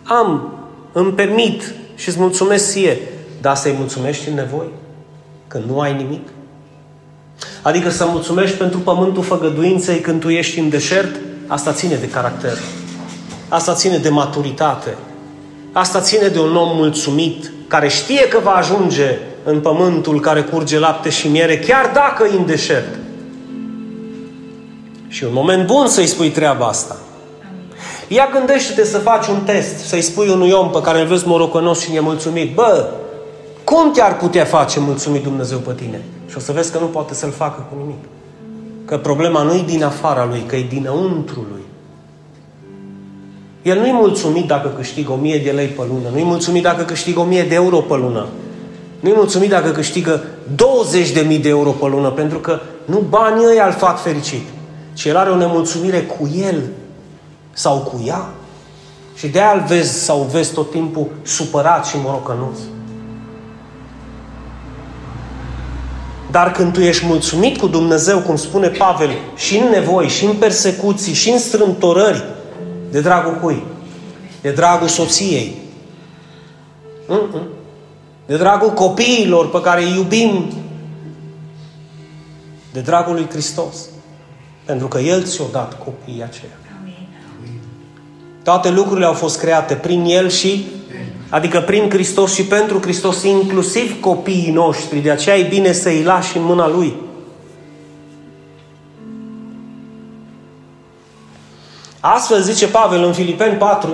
Am, 0.02 0.52
îmi 0.92 1.12
permit 1.12 1.74
și 1.94 2.08
îți 2.08 2.18
mulțumesc 2.18 2.70
ție. 2.70 2.98
Dar 3.40 3.56
să-i 3.56 3.74
mulțumești 3.78 4.28
în 4.28 4.34
nevoi? 4.34 4.68
Când 5.48 5.64
nu 5.64 5.80
ai 5.80 5.96
nimic? 5.96 6.28
Adică 7.62 7.90
să 7.90 8.06
mulțumești 8.08 8.56
pentru 8.56 8.78
pământul 8.78 9.22
făgăduinței 9.22 10.00
când 10.00 10.20
tu 10.20 10.28
ești 10.28 10.58
în 10.58 10.68
deșert? 10.68 11.16
Asta 11.46 11.72
ține 11.72 11.94
de 11.94 12.08
caracter. 12.08 12.58
Asta 13.48 13.74
ține 13.74 13.96
de 13.96 14.08
maturitate. 14.08 14.94
Asta 15.72 16.00
ține 16.00 16.28
de 16.28 16.38
un 16.40 16.56
om 16.56 16.76
mulțumit, 16.76 17.52
care 17.68 17.88
știe 17.88 18.28
că 18.28 18.38
va 18.42 18.50
ajunge 18.50 19.18
în 19.44 19.60
pământul 19.60 20.20
care 20.20 20.42
curge 20.42 20.78
lapte 20.78 21.10
și 21.10 21.28
miere, 21.28 21.58
chiar 21.58 21.90
dacă 21.94 22.28
e 22.32 22.36
în 22.36 22.46
deșert. 22.46 22.94
Și 25.08 25.24
un 25.24 25.32
moment 25.32 25.66
bun 25.66 25.86
să-i 25.86 26.06
spui 26.06 26.30
treaba 26.30 26.66
asta. 26.66 26.96
Ia 28.08 28.28
gândește-te 28.32 28.84
să 28.84 28.98
faci 28.98 29.26
un 29.26 29.40
test, 29.44 29.78
să-i 29.78 30.02
spui 30.02 30.28
unui 30.28 30.50
om 30.50 30.70
pe 30.70 30.80
care 30.80 31.00
îl 31.00 31.06
vezi 31.06 31.26
morocănos 31.26 31.80
și 31.80 31.94
e 31.94 32.00
mulțumit, 32.00 32.54
bă, 32.54 32.88
cum 33.74 33.92
te-ar 33.92 34.16
putea 34.16 34.44
face 34.44 34.80
mulțumit 34.80 35.22
Dumnezeu 35.22 35.58
pe 35.58 35.72
tine? 35.72 36.02
Și 36.28 36.36
o 36.36 36.40
să 36.40 36.52
vezi 36.52 36.72
că 36.72 36.78
nu 36.78 36.86
poate 36.86 37.14
să-l 37.14 37.30
facă 37.30 37.66
cu 37.70 37.76
nimic. 37.80 38.04
Că 38.84 38.98
problema 38.98 39.42
nu 39.42 39.54
e 39.54 39.62
din 39.66 39.84
afara 39.84 40.24
lui, 40.24 40.42
că 40.46 40.56
e 40.56 40.66
dinăuntru 40.68 41.46
lui. 41.50 41.62
El 43.62 43.78
nu-i 43.78 43.92
mulțumit 43.92 44.46
dacă 44.46 44.68
câștigă 44.68 45.12
1000 45.12 45.38
de 45.38 45.50
lei 45.50 45.66
pe 45.66 45.82
lună, 45.88 46.08
nu-i 46.12 46.24
mulțumit 46.24 46.62
dacă 46.62 46.82
câștigă 46.82 47.20
1000 47.20 47.42
de 47.42 47.54
euro 47.54 47.76
pe 47.76 47.94
lună, 47.94 48.26
nu-i 49.00 49.12
mulțumit 49.14 49.50
dacă 49.50 49.70
câștigă 49.70 50.22
20.000 51.34 51.40
de 51.40 51.48
euro 51.48 51.70
pe 51.70 51.86
lună, 51.86 52.10
pentru 52.10 52.38
că 52.38 52.60
nu 52.84 52.98
banii 53.08 53.46
ăia 53.50 53.66
îl 53.66 53.72
fac 53.72 54.02
fericit, 54.02 54.46
ci 54.92 55.04
el 55.04 55.16
are 55.16 55.30
o 55.30 55.36
nemulțumire 55.36 56.02
cu 56.02 56.30
el 56.48 56.62
sau 57.52 57.78
cu 57.78 58.02
ea. 58.06 58.28
Și 59.14 59.28
de 59.28 59.40
aia 59.40 59.52
îl 59.52 59.64
vezi 59.66 60.04
sau 60.04 60.28
vezi 60.32 60.52
tot 60.52 60.70
timpul 60.70 61.06
supărat 61.22 61.86
și 61.86 61.96
morocănuț. 62.04 62.58
Dar 66.34 66.52
când 66.52 66.72
tu 66.72 66.80
ești 66.80 67.06
mulțumit 67.06 67.58
cu 67.58 67.66
Dumnezeu, 67.66 68.20
cum 68.20 68.36
spune 68.36 68.68
Pavel, 68.68 69.10
și 69.36 69.56
în 69.56 69.68
nevoi, 69.68 70.08
și 70.08 70.24
în 70.24 70.34
persecuții, 70.36 71.12
și 71.12 71.30
în 71.30 71.38
strâmtorări, 71.38 72.24
de 72.90 73.00
dragul 73.00 73.34
cui? 73.34 73.62
De 74.40 74.50
dragul 74.50 74.88
soției. 74.88 75.56
Mm-mm. 77.08 77.42
De 78.26 78.36
dragul 78.36 78.70
copiilor 78.70 79.50
pe 79.50 79.60
care 79.60 79.82
îi 79.82 79.94
iubim. 79.96 80.52
De 82.72 82.80
dragul 82.80 83.14
lui 83.14 83.28
Hristos. 83.30 83.76
Pentru 84.64 84.88
că 84.88 84.98
El 84.98 85.24
ți-a 85.24 85.44
dat 85.52 85.84
copiii 85.84 86.22
aceia. 86.22 86.58
Toate 88.42 88.70
lucrurile 88.70 89.06
au 89.06 89.12
fost 89.12 89.38
create 89.38 89.74
prin 89.74 90.04
El 90.04 90.28
și 90.28 90.66
adică 91.34 91.60
prin 91.60 91.90
Hristos 91.90 92.34
și 92.34 92.44
pentru 92.44 92.80
Hristos, 92.80 93.22
inclusiv 93.22 94.00
copiii 94.00 94.50
noștri. 94.50 94.98
De 94.98 95.10
aceea 95.10 95.36
e 95.36 95.48
bine 95.48 95.72
să-i 95.72 96.02
lași 96.02 96.36
în 96.36 96.42
mâna 96.42 96.68
Lui. 96.68 96.94
Astfel 102.00 102.42
zice 102.42 102.66
Pavel 102.68 103.04
în 103.04 103.12
Filipeni 103.12 103.56
4, 103.56 103.90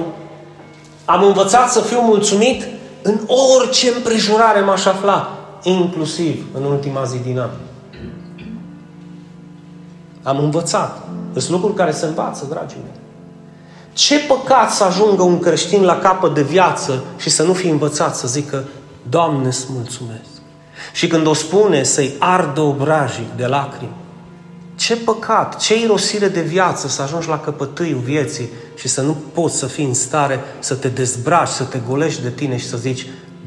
am 1.04 1.24
învățat 1.24 1.70
să 1.70 1.80
fiu 1.80 2.00
mulțumit 2.00 2.68
în 3.02 3.18
orice 3.58 3.92
împrejurare 3.96 4.60
m-aș 4.60 4.84
afla, 4.84 5.38
inclusiv 5.62 6.44
în 6.54 6.64
ultima 6.64 7.04
zi 7.04 7.18
din 7.18 7.38
an. 7.38 7.50
Am 10.22 10.38
învățat. 10.38 11.02
Sunt 11.36 11.50
lucruri 11.50 11.74
care 11.74 11.90
se 11.90 12.06
învață, 12.06 12.46
dragii 12.48 12.78
mei. 12.82 12.99
Ce 13.92 14.18
păcat 14.18 14.70
să 14.70 14.84
ajungă 14.84 15.22
un 15.22 15.38
creștin 15.38 15.82
la 15.82 15.98
capăt 15.98 16.34
de 16.34 16.42
viață 16.42 17.04
și 17.16 17.30
să 17.30 17.42
nu 17.42 17.52
fie 17.52 17.70
învățat 17.70 18.16
să 18.16 18.28
zică, 18.28 18.64
Doamne, 19.08 19.46
îți 19.46 19.66
mulțumesc. 19.68 20.28
Și 20.92 21.06
când 21.06 21.26
o 21.26 21.32
spune, 21.34 21.82
să-i 21.82 22.14
ardă 22.18 22.60
obrajic 22.60 23.36
de 23.36 23.46
lacrimi. 23.46 23.92
Ce 24.74 24.96
păcat, 24.96 25.56
ce 25.56 25.80
irosire 25.80 26.28
de 26.28 26.40
viață 26.40 26.88
să 26.88 27.02
ajungi 27.02 27.28
la 27.28 27.40
căpătâiul 27.40 27.98
vieții 27.98 28.48
și 28.74 28.88
să 28.88 29.00
nu 29.00 29.16
poți 29.32 29.58
să 29.58 29.66
fii 29.66 29.84
în 29.84 29.94
stare 29.94 30.40
să 30.58 30.74
te 30.74 30.88
dezbraci, 30.88 31.48
să 31.48 31.64
te 31.64 31.80
golești 31.88 32.22
de 32.22 32.30
tine 32.30 32.56
și 32.56 32.68
să 32.68 32.76
zici 32.76 33.06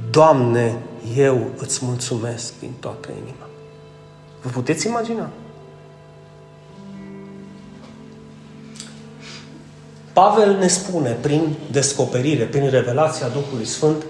Doamne, 0.09 0.77
eu 1.15 1.49
îți 1.57 1.79
mulțumesc 1.85 2.53
din 2.59 2.71
toată 2.79 3.09
inima. 3.11 3.47
Vă 4.41 4.49
puteți 4.49 4.87
imagina? 4.87 5.29
Pavel 10.13 10.57
ne 10.57 10.67
spune 10.67 11.09
prin 11.09 11.55
descoperire, 11.71 12.43
prin 12.43 12.69
revelația 12.69 13.27
Duhului 13.27 13.65
Sfânt, 13.65 14.03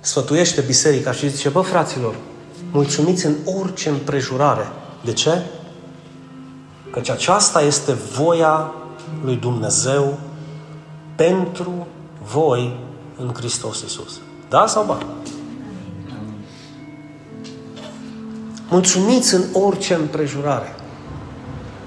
sfătuiește 0.00 0.60
biserica 0.60 1.12
și 1.12 1.28
zice, 1.28 1.48
bă 1.48 1.60
fraților, 1.60 2.14
mulțumiți 2.72 3.26
în 3.26 3.34
orice 3.44 3.88
împrejurare. 3.88 4.66
De 5.04 5.12
ce? 5.12 5.42
Căci 6.90 7.10
aceasta 7.10 7.62
este 7.62 7.92
voia 7.92 8.74
lui 9.24 9.36
Dumnezeu 9.36 10.18
pentru 11.16 11.86
voi 12.32 12.76
în 13.16 13.32
Hristos 13.34 13.80
Iisus. 13.80 14.20
Da 14.48 14.66
sau 14.66 14.84
ba? 14.84 14.98
Mulțumiți 18.68 19.34
în 19.34 19.42
orice 19.52 19.94
împrejurare. 19.94 20.74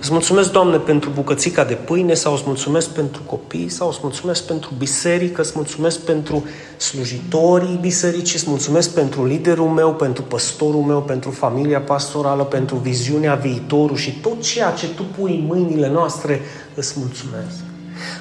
Îți 0.02 0.12
mulțumesc, 0.12 0.52
Doamne, 0.52 0.78
pentru 0.78 1.10
bucățica 1.10 1.64
de 1.64 1.74
pâine 1.74 2.14
sau 2.14 2.34
îți 2.34 2.44
mulțumesc 2.46 2.90
pentru 2.90 3.22
copii 3.26 3.70
sau 3.70 3.88
îți 3.88 4.00
mulțumesc 4.02 4.46
pentru 4.46 4.72
biserică, 4.78 5.42
îți 5.42 5.52
mulțumesc 5.56 6.00
pentru 6.00 6.44
slujitorii 6.78 7.78
bisericii, 7.82 8.36
îți 8.36 8.50
mulțumesc 8.50 8.94
pentru 8.94 9.26
liderul 9.26 9.68
meu, 9.68 9.94
pentru 9.94 10.24
păstorul 10.24 10.82
meu, 10.82 11.02
pentru 11.02 11.32
familia 11.32 11.82
pastorală, 11.82 12.44
pentru 12.44 12.76
viziunea 12.76 13.36
viitorul 13.36 13.96
și 13.96 14.12
tot 14.12 14.42
ceea 14.42 14.72
ce 14.72 14.88
Tu 14.88 15.04
pui 15.20 15.36
în 15.36 15.46
mâinile 15.46 15.90
noastre, 15.90 16.42
îți 16.76 16.94
mulțumesc. 16.98 17.56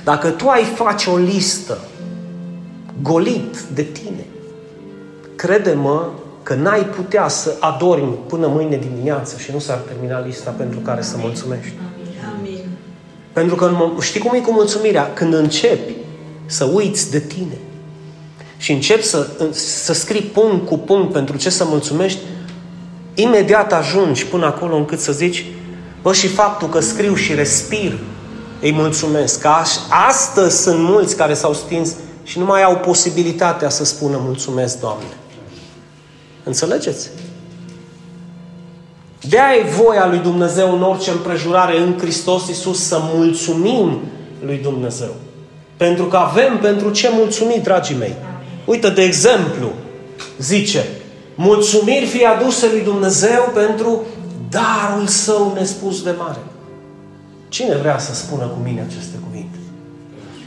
Dacă 0.04 0.30
Tu 0.30 0.48
ai 0.48 0.64
face 0.64 1.10
o 1.10 1.16
listă 1.16 1.78
golit 3.02 3.60
de 3.60 3.82
Tine, 3.82 4.26
crede-mă 5.36 6.08
că 6.42 6.54
n-ai 6.54 6.84
putea 6.84 7.28
să 7.28 7.56
adormi 7.60 8.14
până 8.26 8.46
mâine 8.46 8.76
dimineață 8.76 9.36
și 9.38 9.52
nu 9.52 9.58
s-ar 9.58 9.76
termina 9.76 10.20
lista 10.20 10.50
pentru 10.50 10.78
care 10.78 11.02
să 11.02 11.16
mulțumești. 11.18 11.72
Amin. 12.38 12.58
Pentru 13.32 13.54
că 13.54 13.70
știi 14.00 14.20
cum 14.20 14.34
e 14.34 14.40
cu 14.40 14.52
mulțumirea? 14.52 15.12
Când 15.12 15.34
începi 15.34 15.92
să 16.46 16.64
uiți 16.64 17.10
de 17.10 17.18
tine 17.18 17.58
și 18.56 18.72
începi 18.72 19.02
să, 19.02 19.26
să 19.52 19.92
scrii 19.92 20.22
punct 20.22 20.66
cu 20.66 20.78
punct 20.78 21.12
pentru 21.12 21.36
ce 21.36 21.50
să 21.50 21.64
mulțumești, 21.64 22.18
imediat 23.14 23.72
ajungi 23.72 24.26
până 24.26 24.46
acolo 24.46 24.76
încât 24.76 25.00
să 25.00 25.12
zici, 25.12 25.46
bă, 26.02 26.12
și 26.12 26.28
faptul 26.28 26.68
că 26.68 26.80
scriu 26.80 27.14
și 27.14 27.34
respir, 27.34 27.98
îi 28.60 28.72
mulțumesc. 28.72 29.40
Că 29.40 29.48
astăzi 30.08 30.62
sunt 30.62 30.78
mulți 30.78 31.16
care 31.16 31.34
s-au 31.34 31.54
stins 31.54 31.94
și 32.22 32.38
nu 32.38 32.44
mai 32.44 32.62
au 32.62 32.76
posibilitatea 32.76 33.68
să 33.68 33.84
spună 33.84 34.20
mulțumesc, 34.22 34.80
Doamne. 34.80 35.19
Înțelegeți? 36.50 37.10
de 39.28 39.36
e 39.36 39.70
voia 39.82 40.06
lui 40.06 40.18
Dumnezeu 40.18 40.74
în 40.74 40.82
orice 40.82 41.10
împrejurare 41.10 41.78
în 41.78 41.98
Hristos 41.98 42.48
Iisus 42.48 42.86
să 42.86 43.00
mulțumim 43.14 43.98
lui 44.44 44.58
Dumnezeu. 44.62 45.14
Pentru 45.76 46.04
că 46.04 46.16
avem 46.16 46.58
pentru 46.58 46.90
ce 46.90 47.10
mulțumi, 47.12 47.60
dragii 47.62 47.96
mei. 47.96 48.14
Uite, 48.64 48.88
de 48.88 49.02
exemplu, 49.02 49.72
zice, 50.38 50.84
mulțumiri 51.34 52.06
fie 52.06 52.26
aduse 52.26 52.66
lui 52.70 52.82
Dumnezeu 52.82 53.50
pentru 53.54 54.00
darul 54.48 55.06
său 55.06 55.52
nespus 55.54 56.02
de 56.02 56.14
mare. 56.18 56.40
Cine 57.48 57.76
vrea 57.76 57.98
să 57.98 58.14
spună 58.14 58.44
cu 58.44 58.58
mine 58.64 58.80
aceste 58.80 59.16
cuvinte? 59.16 59.29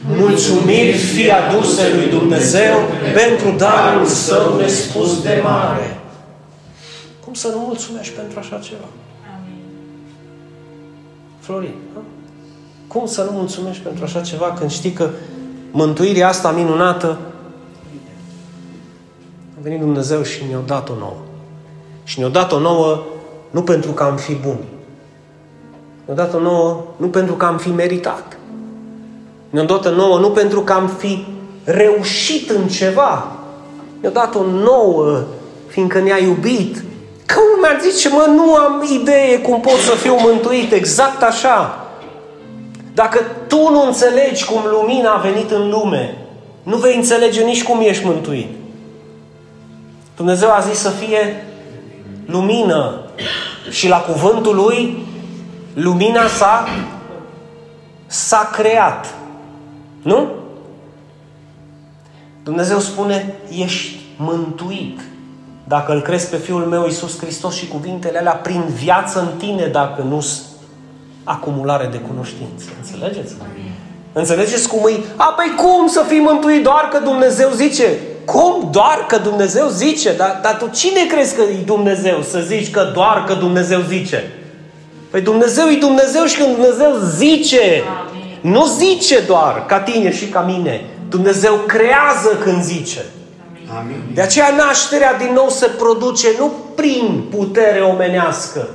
Mulțumiri 0.08 0.98
fie 0.98 1.32
aduse 1.32 1.96
lui 1.96 2.10
Dumnezeu 2.10 2.76
pentru 3.13 3.52
darul 3.58 4.06
său 4.06 4.58
nespus 4.58 5.22
de 5.22 5.39
mare. 5.44 6.00
Cum 7.24 7.34
să 7.34 7.48
nu 7.48 7.60
mulțumești 7.60 8.13
pentru 8.13 8.39
așa 8.39 8.60
ceva? 8.60 8.86
Florin, 11.39 11.74
ha? 11.94 12.02
cum 12.88 13.06
să 13.06 13.24
nu 13.24 13.32
mulțumești 13.32 13.84
pentru 13.84 14.04
așa 14.04 14.22
ceva 14.22 14.54
când 14.54 14.72
știi 14.72 14.92
că 14.92 15.10
mântuirea 15.72 16.28
asta 16.28 16.52
minunată 16.52 17.18
a 19.58 19.60
venit 19.62 19.80
Dumnezeu 19.80 20.24
și 20.24 20.44
ne-a 20.50 20.60
dat-o 20.66 20.94
nouă. 21.00 21.18
Și 22.04 22.20
ne-a 22.20 22.30
dat-o 22.30 22.60
nouă 22.60 23.04
nu 23.52 23.63
pentru 23.63 23.92
că 23.92 24.04
am 24.04 24.18
fi 24.18 24.34
buni. 24.34 24.66
Ne-a 26.06 26.16
dat-o 26.16 26.39
nouă 26.39 26.84
nu 26.98 27.08
pentru 27.08 27.34
că 27.34 27.46
am 27.46 27.58
fi 27.58 27.70
meritat. 27.70 28.38
Ne-a 29.54 29.63
dat-o 29.63 29.89
nouă 29.89 30.20
nu 30.20 30.30
pentru 30.30 30.62
că 30.62 30.74
am 30.74 30.88
fi 30.88 31.26
reușit 31.63 32.50
în 32.50 32.68
ceva. 32.68 33.32
Ne-a 34.02 34.12
dat-o 34.12 34.44
nouă 34.44 35.22
fiindcă 35.68 36.00
ne-a 36.00 36.18
iubit 36.18 36.84
Că 37.26 37.39
lumea 37.56 37.80
zice, 37.82 38.10
mă, 38.10 38.26
nu 38.36 38.56
am 38.56 38.88
idee 39.02 39.39
cum 39.39 39.62
pot 39.62 39.78
să 39.78 39.92
fiu 39.92 40.16
mântuit. 40.20 40.72
Exact 40.72 41.22
așa. 41.22 41.88
Dacă 42.94 43.20
tu 43.48 43.70
nu 43.72 43.86
înțelegi 43.86 44.46
cum 44.46 44.62
lumina 44.70 45.13
a 45.13 45.18
venit 45.18 45.52
în 45.52 45.70
lume, 45.70 46.18
nu 46.63 46.78
vei 46.78 46.96
înțelege 46.96 47.44
nici 47.44 47.63
cum 47.63 47.80
ești 47.82 48.06
mântuit. 48.06 48.48
Dumnezeu 50.16 50.52
a 50.52 50.60
zis 50.60 50.78
să 50.78 50.89
fie 50.89 51.46
lumină 52.26 53.02
și 53.70 53.88
la 53.88 53.98
cuvântul 53.98 54.56
lui 54.56 55.06
lumina 55.74 56.28
s-a 56.28 56.68
s-a 58.06 58.50
creat. 58.54 59.13
Nu? 60.04 60.28
Dumnezeu 62.44 62.80
spune, 62.80 63.36
ești 63.58 63.96
mântuit. 64.18 65.00
Dacă 65.68 65.94
îl 65.94 66.02
crezi 66.02 66.30
pe 66.30 66.38
Fiul 66.38 66.62
meu 66.62 66.86
Iisus 66.86 67.20
Hristos 67.20 67.56
și 67.56 67.68
cuvintele 67.68 68.18
alea 68.18 68.34
prin 68.34 68.63
viață 68.74 69.20
în 69.20 69.38
tine, 69.38 69.66
dacă 69.66 70.02
nu 70.02 70.26
acumulare 71.24 71.89
de 71.92 71.98
cunoștințe. 71.98 72.66
Înțelegeți? 72.82 73.34
Înțelegeți 74.13 74.68
cum 74.68 74.88
e? 74.88 75.00
A, 75.16 75.26
păi 75.26 75.54
cum 75.56 75.88
să 75.88 76.04
fii 76.08 76.20
mântuit 76.20 76.63
doar 76.63 76.89
că 76.92 77.00
Dumnezeu 77.00 77.50
zice? 77.52 78.00
Cum? 78.26 78.70
Doar 78.72 79.06
că 79.08 79.18
Dumnezeu 79.18 79.68
zice? 79.68 80.16
Dar, 80.16 80.39
dar 80.42 80.58
tu 80.58 80.70
cine 80.74 81.06
crezi 81.06 81.36
că 81.36 81.42
e 81.42 81.63
Dumnezeu 81.66 82.22
să 82.22 82.39
zici 82.39 82.72
că 82.72 82.92
doar 82.94 83.24
că 83.28 83.34
Dumnezeu 83.34 83.82
zice? 83.82 84.32
Păi 85.10 85.22
Dumnezeu 85.22 85.68
e 85.68 85.76
Dumnezeu 85.76 86.26
și 86.26 86.38
când 86.38 86.56
Dumnezeu 86.56 86.92
zice, 87.16 87.84
Amin. 88.08 88.12
Nu 88.43 88.65
zice 88.65 89.19
doar 89.19 89.65
ca 89.65 89.79
tine 89.79 90.13
și 90.13 90.25
ca 90.27 90.39
mine. 90.39 90.89
Dumnezeu 91.10 91.53
creează 91.53 92.38
când 92.43 92.63
zice. 92.63 93.06
Amin. 93.79 94.03
De 94.13 94.21
aceea 94.21 94.53
nașterea 94.58 95.13
din 95.13 95.34
nou 95.34 95.49
se 95.49 95.67
produce 95.67 96.27
nu 96.38 96.51
prin 96.75 97.23
putere 97.36 97.79
omenească, 97.79 98.69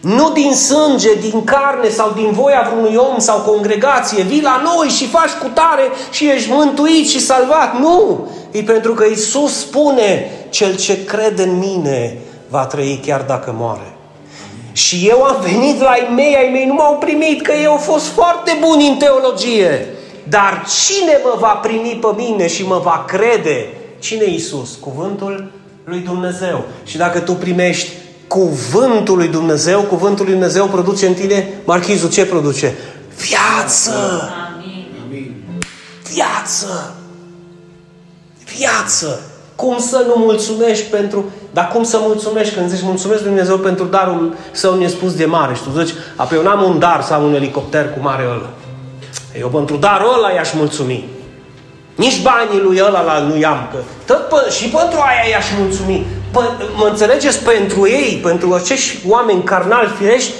nu 0.00 0.30
din 0.32 0.54
sânge, 0.54 1.14
din 1.14 1.44
carne 1.44 1.88
sau 1.88 2.12
din 2.12 2.30
voia 2.30 2.70
vreunui 2.70 2.96
om 2.96 3.18
sau 3.18 3.38
congregație. 3.38 4.22
Vii 4.22 4.42
la 4.42 4.62
noi 4.64 4.88
și 4.88 5.06
faci 5.06 5.30
cu 5.42 5.48
tare 5.54 5.82
și 6.10 6.30
ești 6.30 6.50
mântuit 6.50 7.08
și 7.08 7.20
salvat. 7.20 7.78
Nu! 7.78 8.28
E 8.50 8.62
pentru 8.62 8.92
că 8.92 9.04
Isus 9.04 9.58
spune, 9.58 10.30
cel 10.50 10.76
ce 10.76 11.04
crede 11.04 11.42
în 11.42 11.58
mine 11.58 12.18
va 12.48 12.66
trăi 12.66 13.00
chiar 13.06 13.20
dacă 13.20 13.54
moare. 13.56 13.93
Și 14.74 15.06
eu 15.08 15.22
am 15.22 15.40
venit 15.40 15.80
la 15.80 15.94
ei 15.96 16.14
mei, 16.14 16.36
ai 16.36 16.48
mei 16.52 16.66
nu 16.66 16.74
m-au 16.74 16.96
primit, 16.96 17.42
că 17.42 17.52
eu 17.62 17.70
au 17.70 17.76
fost 17.76 18.06
foarte 18.06 18.58
buni 18.60 18.88
în 18.88 18.96
teologie. 18.96 19.86
Dar 20.28 20.64
cine 20.86 21.20
mă 21.22 21.36
va 21.38 21.48
primi 21.48 21.98
pe 22.00 22.06
mine 22.16 22.48
și 22.48 22.66
mă 22.66 22.80
va 22.84 23.04
crede? 23.06 23.68
Cine 23.98 24.24
e 24.24 24.30
Iisus? 24.30 24.76
Cuvântul 24.80 25.50
lui 25.84 25.98
Dumnezeu. 25.98 26.64
Și 26.84 26.96
dacă 26.96 27.18
tu 27.18 27.32
primești 27.32 27.90
cuvântul 28.26 29.16
lui 29.16 29.28
Dumnezeu, 29.28 29.80
cuvântul 29.80 30.24
lui 30.24 30.34
Dumnezeu 30.34 30.66
produce 30.66 31.06
în 31.06 31.14
tine, 31.14 31.48
Marchizul 31.64 32.10
ce 32.10 32.26
produce? 32.26 32.74
Viață! 33.16 33.92
Amin. 34.54 35.34
Viață! 36.12 36.94
Viață! 38.56 39.20
Cum 39.54 39.78
să 39.78 40.04
nu 40.06 40.22
mulțumești 40.24 40.84
pentru... 40.84 41.24
Dar 41.54 41.68
cum 41.68 41.82
să 41.82 41.98
mulțumești 42.00 42.54
când 42.54 42.68
zici 42.68 42.82
mulțumesc 42.82 43.20
lui 43.20 43.28
Dumnezeu 43.28 43.58
pentru 43.58 43.84
darul 43.84 44.34
său 44.50 44.78
nespus 44.78 45.14
de 45.14 45.24
mare 45.24 45.54
și 45.54 45.62
tu 45.62 45.82
zici, 45.82 45.94
apoi 46.16 46.38
eu 46.38 46.42
n-am 46.44 46.62
un 46.62 46.78
dar 46.78 47.02
sau 47.02 47.24
un 47.24 47.34
elicopter 47.34 47.92
cu 47.92 47.98
mare 48.00 48.24
ăla. 48.30 48.50
Eu 49.38 49.48
pentru 49.48 49.76
darul 49.76 50.14
ăla 50.18 50.30
i-aș 50.30 50.52
mulțumi. 50.52 51.08
Nici 51.94 52.22
banii 52.22 52.60
lui 52.64 52.80
ăla 52.86 53.18
nu 53.18 53.36
i-am. 53.36 53.68
Că 53.72 53.78
tot 54.06 54.28
pe, 54.28 54.50
și 54.50 54.64
pentru 54.64 54.98
aia 54.98 55.30
i-aș 55.30 55.46
mulțumi. 55.58 56.06
P- 56.30 56.76
mă 56.76 56.86
înțelegeți? 56.90 57.42
Pentru 57.42 57.88
ei, 57.88 58.20
pentru 58.22 58.52
acești 58.52 58.98
oameni 59.08 59.42
carnali 59.42 59.94
firești, 59.98 60.32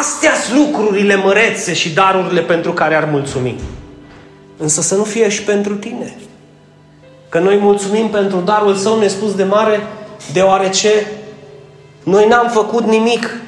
astea 0.00 0.32
sunt 0.34 0.58
lucrurile 0.58 1.16
mărețe 1.16 1.72
și 1.72 1.90
darurile 1.90 2.40
pentru 2.40 2.72
care 2.72 2.94
ar 2.94 3.08
mulțumi. 3.10 3.60
Însă 4.56 4.80
să 4.80 4.94
nu 4.94 5.04
fie 5.04 5.28
și 5.28 5.42
pentru 5.42 5.74
tine. 5.74 6.16
Că 7.28 7.38
noi 7.38 7.58
mulțumim 7.60 8.08
pentru 8.08 8.38
darul 8.38 8.74
său 8.74 8.98
nespus 8.98 9.34
de 9.34 9.44
mare, 9.44 9.80
deoarece 10.32 10.88
noi 12.02 12.26
n-am 12.26 12.48
făcut 12.48 12.84
nimic 12.84 13.42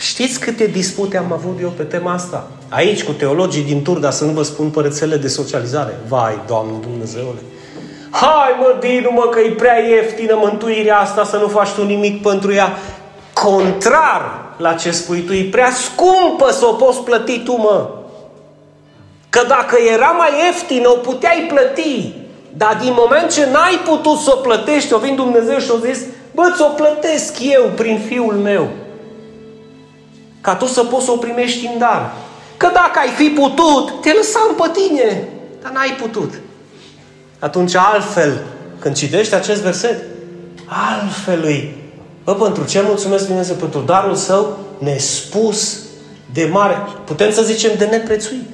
Știți 0.00 0.40
câte 0.40 0.66
dispute 0.66 1.16
am 1.16 1.32
avut 1.32 1.58
eu 1.60 1.68
pe 1.68 1.82
tema 1.82 2.12
asta? 2.12 2.48
Aici, 2.68 3.04
cu 3.04 3.12
teologii 3.12 3.62
din 3.62 3.82
Turda, 3.82 4.10
să 4.10 4.24
nu 4.24 4.32
vă 4.32 4.42
spun 4.42 4.70
părățele 4.70 5.16
de 5.16 5.28
socializare. 5.28 5.98
Vai, 6.08 6.40
Doamne 6.46 6.72
Dumnezeule! 6.80 7.38
Hai 8.10 8.56
mă, 8.58 8.76
Dinu, 8.80 9.10
mă, 9.10 9.28
că 9.30 9.40
e 9.40 9.50
prea 9.50 9.78
ieftină 9.78 10.34
mântuirea 10.34 10.98
asta 10.98 11.24
să 11.24 11.36
nu 11.36 11.48
faci 11.48 11.68
tu 11.68 11.84
nimic 11.84 12.22
pentru 12.22 12.52
ea. 12.52 12.78
Contrar 13.32 14.22
la 14.56 14.72
ce 14.72 14.90
spui 14.90 15.20
tu, 15.20 15.32
e 15.32 15.48
prea 15.50 15.70
scumpă 15.70 16.50
să 16.50 16.66
o 16.66 16.72
poți 16.72 17.00
plăti 17.00 17.40
tu, 17.40 17.56
mă. 17.56 17.88
Că 19.28 19.44
dacă 19.48 19.76
era 19.92 20.06
mai 20.10 20.30
ieftină, 20.44 20.88
o 20.88 20.96
puteai 20.96 21.46
plăti. 21.48 22.14
Dar 22.56 22.78
din 22.80 22.94
moment 22.96 23.30
ce 23.32 23.48
n-ai 23.52 23.80
putut 23.84 24.18
să 24.18 24.32
o 24.34 24.40
plătești, 24.40 24.92
o 24.92 24.98
vin 24.98 25.14
Dumnezeu 25.14 25.58
și 25.58 25.70
o 25.70 25.86
zis, 25.86 25.98
bă, 26.34 26.52
ți-o 26.56 26.66
plătesc 26.66 27.34
eu 27.40 27.70
prin 27.76 28.00
Fiul 28.06 28.34
meu. 28.34 28.68
Ca 30.40 30.54
tu 30.54 30.66
să 30.66 30.84
poți 30.84 31.04
să 31.04 31.10
o 31.10 31.16
primești 31.16 31.66
în 31.66 31.78
dar. 31.78 32.12
Că 32.56 32.70
dacă 32.72 32.98
ai 32.98 33.08
fi 33.08 33.28
putut, 33.28 34.00
te 34.00 34.12
lăsam 34.12 34.54
pe 34.56 34.80
tine. 34.80 35.28
Dar 35.62 35.72
n-ai 35.72 35.96
putut. 36.00 36.34
Atunci 37.38 37.74
altfel, 37.74 38.42
când 38.78 38.96
citești 38.96 39.34
acest 39.34 39.62
verset, 39.62 40.04
altfel 40.66 41.44
îi. 41.44 41.74
Bă, 42.24 42.34
pentru 42.34 42.64
ce 42.64 42.80
mulțumesc 42.80 43.26
Dumnezeu? 43.26 43.56
Pentru 43.56 43.80
darul 43.80 44.14
său 44.14 44.58
nespus 44.78 45.78
de 46.32 46.48
mare. 46.52 46.76
Putem 47.04 47.32
să 47.32 47.42
zicem 47.42 47.70
de 47.78 47.84
neprețuit. 47.84 48.48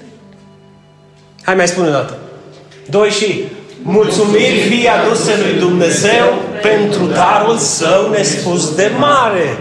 Hai 1.42 1.54
mai 1.54 1.68
spune 1.68 1.88
o 1.88 1.90
dată. 1.90 2.18
Doi 2.90 3.10
și 3.10 3.44
mulțumiri 3.86 4.58
fie 4.68 4.88
aduse 4.88 5.32
lui 5.42 5.58
Dumnezeu 5.58 6.26
pentru 6.62 7.06
darul 7.06 7.56
său 7.56 8.10
nespus 8.10 8.74
de 8.74 8.90
mare. 8.98 9.58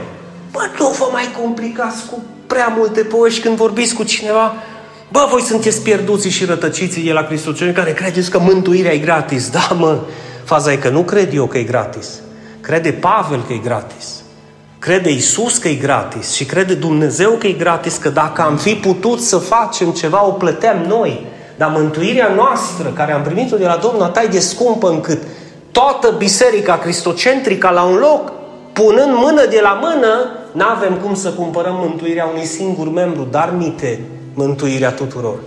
Bă, 0.51 0.59
nu 0.79 0.87
vă 0.87 1.09
mai 1.11 1.29
complicați 1.41 2.05
cu 2.11 2.23
prea 2.47 2.73
multe 2.77 3.01
povești 3.01 3.41
când 3.41 3.55
vorbiți 3.55 3.93
cu 3.93 4.03
cineva. 4.03 4.53
Bă, 5.11 5.27
voi 5.29 5.41
sunteți 5.41 5.81
pierduții 5.81 6.29
și 6.29 6.45
rătăciții 6.45 7.11
la 7.11 7.23
Hristos, 7.23 7.57
cei 7.57 7.71
care 7.71 7.93
credeți 7.93 8.31
că 8.31 8.39
mântuirea 8.39 8.93
e 8.93 8.97
gratis. 8.97 9.49
Da, 9.49 9.67
mă, 9.77 9.99
faza 10.43 10.71
e 10.71 10.75
că 10.75 10.89
nu 10.89 11.01
cred 11.01 11.33
eu 11.33 11.45
că 11.45 11.57
e 11.57 11.63
gratis. 11.63 12.07
Crede 12.61 12.91
Pavel 12.91 13.43
că 13.47 13.53
e 13.53 13.57
gratis. 13.57 14.23
Crede 14.79 15.09
Isus 15.09 15.57
că 15.57 15.67
e 15.67 15.73
gratis 15.73 16.31
și 16.31 16.45
crede 16.45 16.73
Dumnezeu 16.73 17.31
că 17.31 17.47
e 17.47 17.51
gratis, 17.51 17.95
că 17.95 18.09
dacă 18.09 18.41
am 18.41 18.57
fi 18.57 18.73
putut 18.73 19.21
să 19.21 19.37
facem 19.37 19.91
ceva, 19.91 20.25
o 20.25 20.31
plăteam 20.31 20.77
noi. 20.87 21.25
Dar 21.57 21.71
mântuirea 21.71 22.33
noastră, 22.33 22.89
care 22.89 23.11
am 23.11 23.21
primit-o 23.21 23.57
de 23.57 23.65
la 23.65 23.79
Domnul, 23.81 24.03
atât 24.03 24.31
de 24.31 24.39
scumpă 24.39 24.89
încât 24.89 25.21
toată 25.71 26.13
biserica 26.17 26.77
cristocentrică 26.77 27.69
la 27.69 27.83
un 27.83 27.95
loc, 27.95 28.31
punând 28.73 29.13
mână 29.13 29.45
de 29.45 29.59
la 29.61 29.79
mână, 29.81 30.29
nu 30.51 30.65
avem 30.65 30.93
cum 30.93 31.15
să 31.15 31.29
cumpărăm 31.29 31.75
mântuirea 31.75 32.25
unui 32.25 32.45
singur 32.45 32.89
membru, 32.89 33.27
dar 33.31 33.53
mite 33.57 33.99
mântuirea 34.33 34.91
tuturor. 34.91 35.39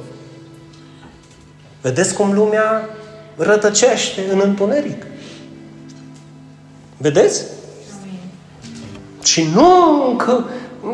Vedeți 1.81 2.14
cum 2.14 2.33
lumea 2.33 2.88
rătăcește 3.37 4.21
în 4.33 4.40
întuneric. 4.44 5.07
Vedeți? 6.97 7.42
Și 9.25 9.49
nu 9.55 10.14
că 10.16 10.42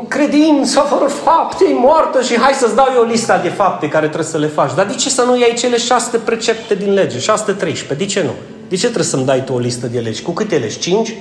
credința 0.09 0.81
fără 0.81 1.05
fapte 1.05 1.65
e 1.69 1.75
moartă 1.75 2.23
și 2.23 2.41
hai 2.41 2.53
să-ți 2.53 2.75
dau 2.75 2.87
eu 2.95 3.05
lista 3.05 3.39
de 3.39 3.49
fapte 3.49 3.89
care 3.89 4.07
trebuie 4.07 4.31
să 4.31 4.39
le 4.39 4.47
faci. 4.47 4.75
Dar 4.75 4.87
de 4.87 4.95
ce 4.95 5.09
să 5.09 5.23
nu 5.23 5.37
iei 5.37 5.55
cele 5.55 5.77
șase 5.77 6.19
precepte 6.19 6.75
din 6.75 6.93
lege? 6.93 7.19
613. 7.19 8.05
De 8.05 8.13
ce 8.13 8.23
nu? 8.23 8.33
De 8.69 8.77
ce 8.77 8.83
trebuie 8.85 9.05
să-mi 9.05 9.25
dai 9.25 9.45
tu 9.45 9.53
o 9.53 9.59
listă 9.59 9.87
de 9.87 9.99
legi? 9.99 10.23
Cu 10.23 10.31
câte 10.31 10.57
legi? 10.57 10.79
5? 10.79 11.15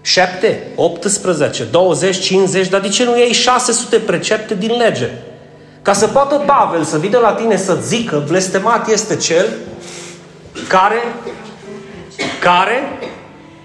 7? 0.00 0.62
18? 0.76 1.64
20? 1.64 2.18
50? 2.18 2.68
Dar 2.68 2.80
de 2.80 2.88
ce 2.88 3.04
nu 3.04 3.18
iei 3.18 3.32
600 3.32 3.96
precepte 3.96 4.54
din 4.54 4.76
lege? 4.76 5.10
Ca 5.82 5.92
să 5.92 6.06
poată 6.06 6.42
Pavel 6.46 6.84
să 6.84 6.98
vină 6.98 7.18
la 7.18 7.32
tine 7.32 7.56
să 7.56 7.78
zică, 7.82 8.24
blestemat 8.28 8.88
este 8.88 9.16
cel 9.16 9.46
care, 10.68 11.02
care 12.40 12.98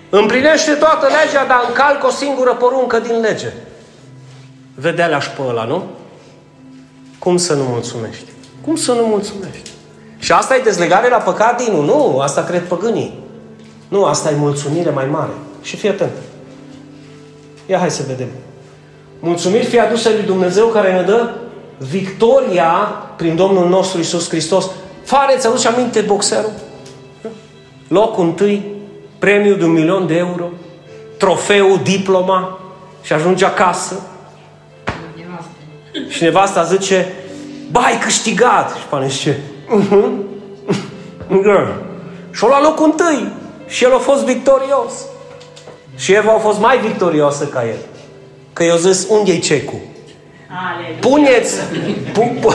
împlinește 0.09 0.71
toată 0.71 1.05
legea, 1.05 1.45
dar 1.45 1.65
încalcă 1.67 2.07
o 2.07 2.09
singură 2.09 2.53
poruncă 2.53 2.99
din 2.99 3.19
lege. 3.19 3.53
Vedea 4.75 5.07
la 5.07 5.17
pe 5.17 5.41
ăla, 5.47 5.63
nu? 5.63 5.83
Cum 7.19 7.37
să 7.37 7.53
nu 7.53 7.63
mulțumești? 7.63 8.25
Cum 8.61 8.75
să 8.75 8.91
nu 8.91 9.05
mulțumești? 9.05 9.69
Și 10.17 10.31
asta 10.31 10.55
e 10.55 10.61
dezlegare 10.61 11.09
la 11.09 11.17
păcat 11.17 11.63
din 11.63 11.73
Nu, 11.73 12.19
asta 12.19 12.43
cred 12.43 12.61
păgânii. 12.61 13.19
Nu, 13.87 14.05
asta 14.05 14.31
e 14.31 14.35
mulțumire 14.35 14.89
mai 14.89 15.05
mare. 15.05 15.31
Și 15.61 15.75
fii 15.75 15.89
atent. 15.89 16.11
Ia 17.65 17.77
hai 17.77 17.91
să 17.91 18.03
vedem. 18.07 18.27
Mulțumiri 19.19 19.65
fie 19.65 19.79
aduse 19.79 20.09
lui 20.09 20.23
Dumnezeu 20.23 20.67
care 20.67 20.93
ne 20.93 21.01
dă 21.01 21.29
victoria 21.77 22.71
prin 23.15 23.35
Domnul 23.35 23.69
nostru 23.69 23.99
Isus 23.99 24.29
Hristos. 24.29 24.65
Fare, 25.03 25.35
ți 25.37 25.47
aduce 25.47 25.67
aminte 25.67 26.01
boxerul? 26.01 26.51
Locul 27.87 28.23
întâi, 28.23 28.65
premiu 29.19 29.55
de 29.55 29.63
un 29.63 29.71
milion 29.71 30.07
de 30.07 30.15
euro, 30.17 30.49
trofeu, 31.17 31.77
diploma 31.83 32.59
și 33.01 33.13
ajunge 33.13 33.45
acasă. 33.45 33.99
Și 36.07 36.23
nevasta 36.23 36.63
zice, 36.63 37.07
ba, 37.71 37.79
ai 37.79 37.97
câștigat. 37.97 38.75
Și 38.75 38.85
pane 38.89 39.07
zice, 39.07 39.39
uh-huh. 39.77 40.23
Și-o 42.31 42.47
la 42.47 42.61
locul 42.61 42.85
întâi. 42.85 43.31
Și 43.67 43.83
el 43.83 43.93
a 43.93 43.97
fost 43.97 44.23
victorios. 44.23 44.91
Și 45.95 46.13
Eva 46.13 46.31
a 46.31 46.37
fost 46.37 46.59
mai 46.59 46.77
victorioasă 46.77 47.45
ca 47.45 47.67
el. 47.67 47.77
Că 48.53 48.63
i-a 48.63 48.75
zis, 48.75 49.07
unde 49.09 49.31
e 49.31 49.37
cecul? 49.37 49.79
Puneți... 50.99 51.55
Pu, 52.13 52.35
pu, 52.41 52.53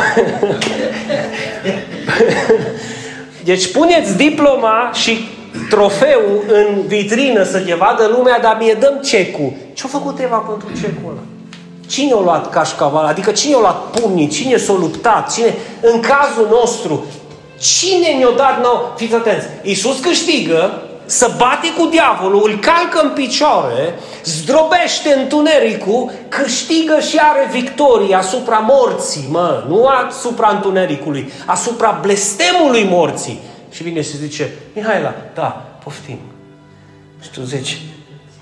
deci 3.44 3.72
puneți 3.72 4.16
diploma 4.16 4.90
și 4.92 5.29
trofeul 5.70 6.44
în 6.48 6.87
vitrină 6.87 7.42
să 7.42 7.59
te 7.59 7.74
vadă 7.74 8.07
lumea, 8.16 8.40
dar 8.40 8.57
mie 8.61 8.76
dăm 8.81 9.00
cecul. 9.03 9.53
Ce-a 9.72 9.88
făcut 9.88 10.18
Eva 10.18 10.37
pentru 10.37 10.68
cecul 10.81 11.11
ăla? 11.11 11.20
Cine 11.90 12.12
a 12.12 12.20
luat 12.20 12.50
cașcaval? 12.50 13.05
Adică 13.05 13.31
cine 13.31 13.55
a 13.55 13.59
luat 13.59 13.90
pumnii? 13.90 14.29
Cine 14.29 14.57
s-a 14.57 14.72
luptat? 14.72 15.33
Cine? 15.33 15.55
În 15.81 16.00
cazul 16.00 16.48
nostru, 16.50 17.05
cine 17.59 18.09
ne-a 18.09 18.31
dat 18.37 18.62
nou? 18.62 18.92
Fiți 18.96 19.14
atenți, 19.14 19.46
Iisus 19.62 20.00
câștigă, 20.00 20.83
să 21.05 21.35
bate 21.37 21.72
cu 21.79 21.87
diavolul, 21.87 22.50
îl 22.50 22.59
calcă 22.59 23.00
în 23.03 23.11
picioare, 23.11 23.98
zdrobește 24.24 25.12
întunericul, 25.12 26.12
câștigă 26.29 27.00
și 27.00 27.18
are 27.18 27.48
victorie 27.53 28.14
asupra 28.14 28.59
morții, 28.59 29.26
mă, 29.31 29.64
nu 29.68 29.87
asupra 29.87 30.48
întunericului, 30.48 31.33
asupra 31.46 31.98
blestemului 32.03 32.87
morții. 32.90 33.40
Și 33.70 33.83
vine 33.83 34.03
și 34.03 34.16
zice, 34.16 34.53
Mihaela, 34.74 35.14
da, 35.35 35.66
poftim. 35.85 36.18
Și 37.22 37.31
tu 37.31 37.40
zici, 37.42 37.81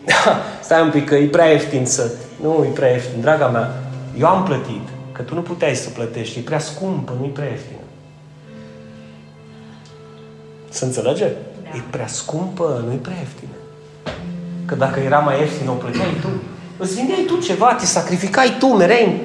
da, 0.05 0.43
stai 0.61 0.83
un 0.83 0.91
pic 0.91 1.09
că 1.09 1.15
e 1.15 1.27
prea 1.27 1.51
ieftin 1.51 1.87
să... 1.87 2.11
Nu, 2.43 2.65
e 2.65 2.69
prea 2.69 2.91
ieftin, 2.91 3.21
draga 3.21 3.47
mea, 3.47 3.83
eu 4.19 4.27
am 4.27 4.45
plătit, 4.45 4.89
că 5.13 5.23
tu 5.23 5.35
nu 5.35 5.41
puteai 5.41 5.75
să 5.75 5.89
plătești, 5.89 6.39
e 6.39 6.43
prea 6.43 6.59
scumpă, 6.59 7.15
nu 7.19 7.25
e 7.25 7.29
prea 7.29 7.49
ieftin. 7.49 7.77
Să 10.69 10.85
înțelege? 10.85 11.25
Da. 11.63 11.77
E 11.77 11.83
prea 11.91 12.07
scumpă, 12.07 12.83
nu 12.87 12.93
e 12.93 12.97
prea 12.97 13.17
ieftină. 13.19 13.51
Că 14.65 14.75
dacă 14.75 15.01
era 15.01 15.19
mai 15.19 15.39
ieftin, 15.39 15.69
o 15.69 15.73
plăteai 15.73 16.17
tu. 16.21 16.29
Îți 16.77 16.95
vindeai 16.95 17.25
tu 17.27 17.37
ceva, 17.37 17.75
te 17.75 17.87
sacrificai 17.87 18.57
tu, 18.59 18.67
merei 18.67 19.05
în 19.05 19.19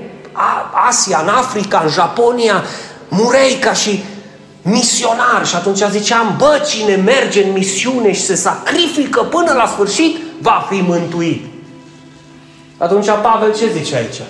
Asia, 0.88 1.20
în 1.22 1.28
Africa, 1.28 1.82
în 1.84 1.90
Japonia, 1.90 2.64
murei 3.10 3.56
ca 3.62 3.74
și 3.74 4.04
misionar. 4.62 5.46
Și 5.46 5.56
atunci 5.56 5.84
ziceam, 5.90 6.36
bă, 6.38 6.66
cine 6.70 6.96
merge 6.96 7.44
în 7.44 7.52
misiune 7.52 8.12
și 8.14 8.22
se 8.22 8.36
sacrifică 8.36 9.22
până 9.22 9.54
la 9.54 9.66
sfârșit, 9.68 10.18
va 10.42 10.68
fi 10.70 10.82
mântuit. 10.82 11.53
Atunci 12.78 13.08
Pavel 13.22 13.56
ce 13.56 13.72
zice 13.72 13.96
aici? 13.96 14.22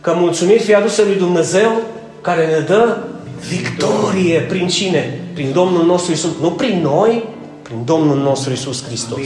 Că 0.00 0.14
mulțumit 0.16 0.62
fie 0.62 0.74
adusă 0.74 1.02
lui 1.02 1.14
Dumnezeu 1.14 1.70
care 2.20 2.46
ne 2.46 2.58
dă 2.58 2.96
victorie 3.48 4.40
prin 4.40 4.68
cine? 4.68 5.20
Prin 5.34 5.52
Domnul 5.52 5.84
nostru 5.84 6.12
Isus. 6.12 6.30
Nu 6.40 6.50
prin 6.50 6.80
noi, 6.82 7.28
prin 7.62 7.84
Domnul 7.84 8.16
nostru 8.16 8.52
Isus 8.52 8.84
Hristos. 8.84 9.18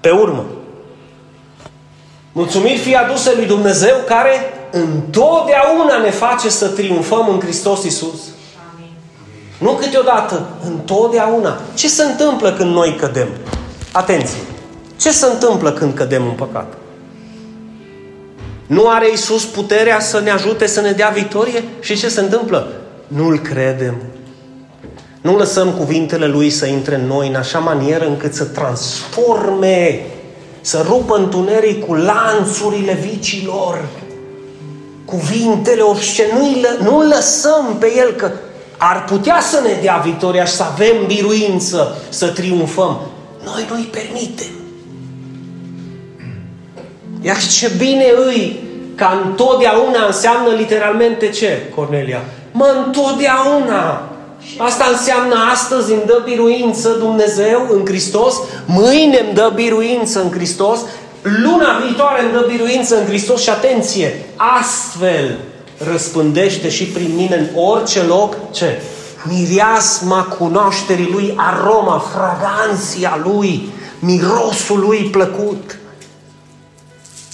Pe 0.00 0.10
urmă, 0.10 0.44
mulțumit 2.32 2.80
fie 2.80 2.96
adusă 2.96 3.30
lui 3.36 3.46
Dumnezeu 3.46 3.96
care 4.06 4.32
întotdeauna 4.70 5.98
ne 6.02 6.10
face 6.10 6.48
să 6.48 6.68
triumfăm 6.68 7.28
în 7.28 7.40
Hristos 7.40 7.84
Isus. 7.84 8.20
Nu 9.58 9.70
câteodată, 9.70 10.48
întotdeauna. 10.66 11.60
Ce 11.74 11.88
se 11.88 12.02
întâmplă 12.02 12.52
când 12.52 12.74
noi 12.74 12.96
cădem? 12.96 13.28
Atenție! 13.92 14.38
Ce 15.02 15.10
se 15.10 15.26
întâmplă 15.26 15.72
când 15.72 15.94
cădem 15.94 16.24
în 16.24 16.32
păcat? 16.32 16.72
Nu 18.66 18.88
are 18.88 19.10
Isus 19.12 19.44
puterea 19.44 20.00
să 20.00 20.20
ne 20.20 20.30
ajute 20.30 20.66
să 20.66 20.80
ne 20.80 20.92
dea 20.92 21.08
victorie? 21.08 21.64
Și 21.80 21.96
ce 21.96 22.08
se 22.08 22.20
întâmplă? 22.20 22.72
Nu-L 23.06 23.38
credem. 23.38 23.94
Nu 25.20 25.36
lăsăm 25.36 25.70
cuvintele 25.70 26.26
Lui 26.26 26.50
să 26.50 26.66
intre 26.66 26.94
în 26.94 27.06
noi 27.06 27.28
în 27.28 27.34
așa 27.34 27.58
manieră 27.58 28.06
încât 28.06 28.34
să 28.34 28.44
transforme 28.44 30.06
să 30.60 30.84
rupă 30.88 31.16
întunericul 31.16 31.98
lanțurile 31.98 32.92
vicilor, 32.92 33.88
cuvintele 35.04 35.80
orice, 35.80 36.24
nu, 36.32 36.56
nu 36.82 37.02
lăsăm 37.02 37.76
pe 37.78 37.92
el 37.96 38.12
că 38.12 38.30
ar 38.76 39.04
putea 39.04 39.40
să 39.40 39.60
ne 39.60 39.80
dea 39.82 39.96
victoria 40.04 40.44
și 40.44 40.52
să 40.52 40.62
avem 40.62 41.06
biruință, 41.06 41.96
să 42.08 42.26
triumfăm. 42.26 43.00
Noi 43.44 43.66
nu-i 43.70 43.88
permitem. 43.92 44.61
Iar 47.22 47.38
ce 47.38 47.72
bine 47.78 48.04
îi 48.26 48.60
ca 48.94 49.22
întotdeauna 49.24 50.06
înseamnă 50.06 50.54
literalmente 50.54 51.28
ce, 51.28 51.62
Cornelia? 51.74 52.22
Mă, 52.52 52.84
întotdeauna. 52.86 54.06
Asta 54.58 54.84
înseamnă 54.90 55.34
astăzi 55.52 55.92
îmi 55.92 56.02
dă 56.06 56.22
biruință 56.24 56.88
Dumnezeu 56.88 57.66
în 57.70 57.84
Hristos, 57.86 58.34
mâine 58.66 59.18
îmi 59.18 59.34
dă 59.34 59.52
biruință 59.54 60.22
în 60.22 60.30
Hristos, 60.30 60.78
luna 61.22 61.78
viitoare 61.84 62.22
îmi 62.22 62.32
dă 62.32 62.44
biruință 62.48 62.98
în 62.98 63.06
Hristos 63.06 63.42
și 63.42 63.50
atenție, 63.50 64.24
astfel 64.36 65.38
răspândește 65.90 66.68
și 66.68 66.84
prin 66.84 67.10
mine 67.16 67.36
în 67.36 67.62
orice 67.62 68.02
loc, 68.02 68.36
ce? 68.50 68.80
Miriasma 69.28 70.22
cunoașterii 70.22 71.10
Lui, 71.12 71.34
aroma, 71.36 72.04
fraganția 72.12 73.20
Lui, 73.24 73.68
mirosul 73.98 74.78
Lui 74.78 74.98
plăcut. 74.98 75.78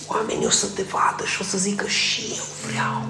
Oamenii 0.08 0.46
o 0.46 0.50
să 0.50 0.66
te 0.74 0.82
vadă 0.82 1.24
și 1.24 1.38
o 1.40 1.44
să 1.44 1.58
zică 1.58 1.86
și 1.86 2.22
eu 2.36 2.70
vreau. 2.70 3.02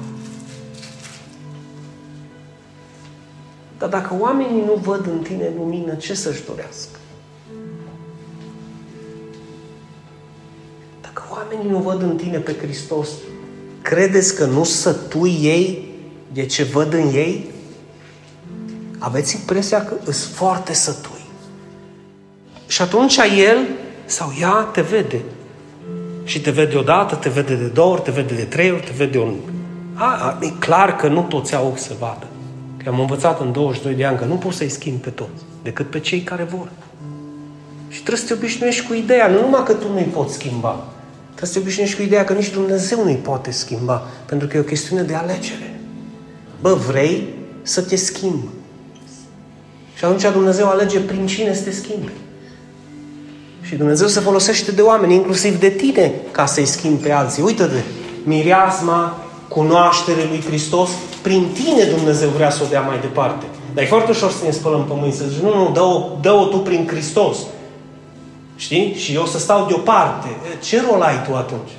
Dar 3.79 3.89
dacă 3.89 4.17
oamenii 4.19 4.65
nu 4.65 4.75
văd 4.75 5.07
în 5.07 5.19
tine 5.19 5.53
lumină, 5.57 5.95
ce 5.95 6.15
să-și 6.15 6.45
dorească? 6.45 6.99
Dacă 11.01 11.23
oamenii 11.31 11.71
nu 11.71 11.79
văd 11.79 12.03
în 12.03 12.17
tine 12.17 12.39
pe 12.39 12.57
Hristos, 12.57 13.09
credeți 13.83 14.35
că 14.35 14.45
nu 14.45 14.65
sătui 14.65 15.39
ei 15.41 15.89
de 16.33 16.47
ce 16.47 16.63
văd 16.63 16.93
în 16.93 17.15
ei? 17.15 17.51
Aveți 18.99 19.37
impresia 19.37 19.85
că 19.85 19.95
îs 20.05 20.27
foarte 20.27 20.73
sătui. 20.73 21.25
Și 22.67 22.83
atunci 22.83 23.17
el 23.37 23.69
sau 24.05 24.33
ea 24.41 24.53
te 24.53 24.81
vede. 24.81 25.23
Și 26.29 26.41
te 26.41 26.51
vede 26.51 26.77
odată, 26.77 27.15
te 27.15 27.29
vede 27.29 27.55
de 27.55 27.67
două 27.67 27.93
ori, 27.93 28.03
te 28.03 28.11
vede 28.11 28.35
de 28.35 28.43
trei 28.43 28.71
ori, 28.71 28.83
te 28.83 28.93
vede 28.97 29.19
un... 29.19 29.35
A, 29.95 30.39
e 30.41 30.49
clar 30.59 30.97
că 30.97 31.09
nu 31.09 31.23
toți 31.23 31.55
au 31.55 31.67
ochi 31.67 31.79
să 31.79 31.93
vadă. 31.99 32.27
Că 32.77 32.89
am 32.89 33.01
învățat 33.01 33.41
în 33.41 33.53
22 33.53 33.95
de 33.95 34.05
ani 34.05 34.19
că 34.19 34.25
nu 34.25 34.35
poți 34.35 34.57
să-i 34.57 34.69
schimbi 34.69 35.01
pe 35.01 35.11
toți, 35.11 35.43
decât 35.63 35.91
pe 35.91 36.01
cei 36.01 36.21
care 36.21 36.43
vor. 36.43 36.69
Și 37.89 38.03
trebuie 38.03 38.27
să 38.27 38.27
te 38.27 38.33
obișnuiești 38.33 38.87
cu 38.87 38.95
ideea, 38.95 39.29
nu 39.29 39.41
numai 39.41 39.63
că 39.65 39.73
tu 39.73 39.93
nu-i 39.93 40.03
poți 40.03 40.35
schimba, 40.35 40.87
trebuie 41.25 41.49
să 41.49 41.53
te 41.53 41.59
obișnuiești 41.59 41.97
cu 41.97 42.03
ideea 42.03 42.25
că 42.25 42.33
nici 42.33 42.51
Dumnezeu 42.51 43.03
nu-i 43.05 43.15
poate 43.15 43.51
schimba, 43.51 44.07
pentru 44.27 44.49
că 44.49 44.57
e 44.57 44.61
o 44.61 44.63
chestiune 44.63 45.03
de 45.03 45.15
alegere. 45.15 45.81
Bă, 46.61 46.73
vrei 46.75 47.29
să 47.63 47.83
te 47.83 47.97
schimbi. 47.97 48.47
Și 49.95 50.05
atunci 50.05 50.33
Dumnezeu 50.33 50.69
alege 50.69 51.01
prin 51.01 51.27
cine 51.27 51.55
să 51.55 51.63
te 51.63 51.71
schimbi. 51.71 52.13
Și 53.63 53.75
Dumnezeu 53.77 54.07
se 54.07 54.21
folosește 54.21 54.73
de 54.73 54.83
oameni, 54.83 55.15
inclusiv 55.15 55.61
de 55.61 55.69
tine, 55.69 56.13
ca 56.31 56.47
să-i 56.47 56.67
schimbi 56.67 57.03
pe 57.03 57.13
alții. 57.13 57.43
Uită-te, 57.43 57.81
mireasma, 58.25 59.19
cunoaștere 59.49 60.25
lui 60.29 60.43
Hristos, 60.47 60.91
prin 61.23 61.47
tine 61.53 61.85
Dumnezeu 61.85 62.29
vrea 62.29 62.51
să 62.51 62.63
o 62.63 62.67
dea 62.67 62.81
mai 62.81 63.01
departe. 63.01 63.45
Dar 63.75 63.85
e 63.85 63.87
foarte 63.87 64.11
ușor 64.11 64.31
să 64.31 64.45
ne 64.45 64.51
spălăm 64.51 64.85
pe 64.85 64.93
mâini, 64.97 65.13
să 65.13 65.25
zici, 65.25 65.43
nu, 65.43 65.55
nu, 65.55 65.71
dă-o, 65.73 66.19
dă-o 66.21 66.45
tu 66.45 66.59
prin 66.59 66.87
Hristos. 66.87 67.39
Știi? 68.57 68.95
Și 68.95 69.15
eu 69.15 69.27
să 69.27 69.39
stau 69.39 69.67
deoparte. 69.67 70.29
Ce 70.63 70.83
rol 70.91 71.03
ai 71.03 71.25
tu 71.27 71.35
atunci? 71.35 71.71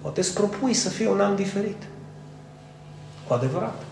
Poate 0.00 0.20
îți 0.20 0.34
propui 0.34 0.74
să 0.74 0.88
fie 0.88 1.08
un 1.08 1.20
an 1.20 1.36
diferit. 1.36 1.82
Cu 3.26 3.34
adevărat. 3.34 3.82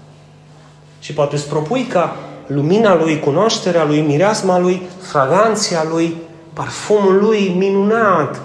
Și 1.01 1.13
poate 1.13 1.35
îți 1.35 1.49
propui 1.49 1.85
ca 1.85 2.17
lumina 2.51 2.95
lui, 2.95 3.19
cunoașterea 3.19 3.85
lui, 3.85 4.01
mireasma 4.01 4.59
lui, 4.59 4.83
fraganția 5.01 5.85
lui, 5.85 6.17
parfumul 6.53 7.19
lui 7.19 7.49
minunat 7.49 8.41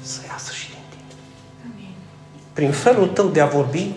să 0.00 0.20
iasă 0.28 0.52
și 0.52 0.68
din 0.68 0.78
tine. 0.90 1.90
Prin 2.52 2.70
felul 2.70 3.06
tău 3.06 3.26
de 3.26 3.40
a 3.40 3.46
vorbi, 3.46 3.92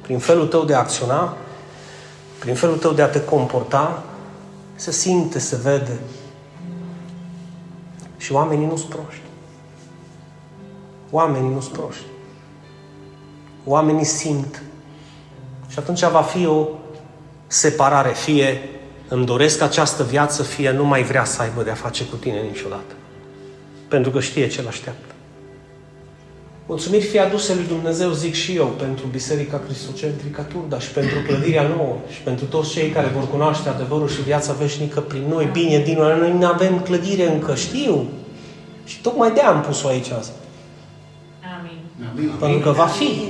prin 0.00 0.18
felul 0.18 0.46
tău 0.46 0.64
de 0.64 0.74
a 0.74 0.78
acționa, 0.78 1.36
prin 2.38 2.54
felul 2.54 2.76
tău 2.76 2.92
de 2.92 3.02
a 3.02 3.08
te 3.08 3.24
comporta, 3.24 4.02
se 4.74 4.90
simte, 4.90 5.38
se 5.38 5.56
vede. 5.62 5.98
Și 8.16 8.32
oamenii 8.32 8.66
nu 8.66 8.76
sunt 8.76 8.90
proști. 8.90 9.22
Oamenii 11.10 11.50
nu 11.54 11.60
sunt 11.60 11.72
proști. 11.72 12.04
Oamenii 13.64 14.04
simt. 14.04 14.62
Și 15.68 15.78
atunci 15.78 16.04
va 16.04 16.22
fi 16.22 16.46
o 16.46 16.66
separare. 17.54 18.12
Fie 18.12 18.68
îmi 19.08 19.26
doresc 19.26 19.60
această 19.60 20.02
viață, 20.02 20.42
fie 20.42 20.70
nu 20.70 20.84
mai 20.84 21.02
vrea 21.02 21.24
să 21.24 21.42
aibă 21.42 21.62
de-a 21.62 21.74
face 21.74 22.04
cu 22.04 22.16
tine 22.16 22.40
niciodată. 22.40 22.94
Pentru 23.88 24.10
că 24.10 24.20
știe 24.20 24.48
ce-l 24.48 24.66
așteaptă. 24.66 25.14
Mulțumiri 26.66 27.04
fie 27.04 27.20
aduse 27.20 27.54
lui 27.54 27.64
Dumnezeu, 27.68 28.12
zic 28.12 28.34
și 28.34 28.56
eu, 28.56 28.66
pentru 28.66 29.06
Biserica 29.06 29.60
Cristocentrica 29.66 30.42
Turda 30.42 30.78
și 30.78 30.88
pentru 30.88 31.18
clădirea 31.26 31.68
nouă 31.76 31.96
și 32.08 32.20
pentru 32.20 32.44
toți 32.44 32.70
cei 32.70 32.88
care 32.88 33.06
vor 33.06 33.28
cunoaște 33.28 33.68
adevărul 33.68 34.08
și 34.08 34.22
viața 34.22 34.52
veșnică 34.52 35.00
prin 35.00 35.24
noi. 35.28 35.48
Bine, 35.52 35.78
din 35.78 35.98
noi, 35.98 36.18
noi 36.18 36.32
nu 36.38 36.46
avem 36.46 36.80
clădire 36.80 37.32
încă, 37.32 37.54
știu. 37.54 38.04
Și 38.84 39.00
tocmai 39.00 39.32
de 39.32 39.40
am 39.40 39.60
pus-o 39.60 39.88
aici 39.88 40.10
azi. 40.10 40.32
Amin. 41.58 42.30
Pentru 42.38 42.58
că 42.58 42.70
va 42.70 42.86
fi. 42.86 43.28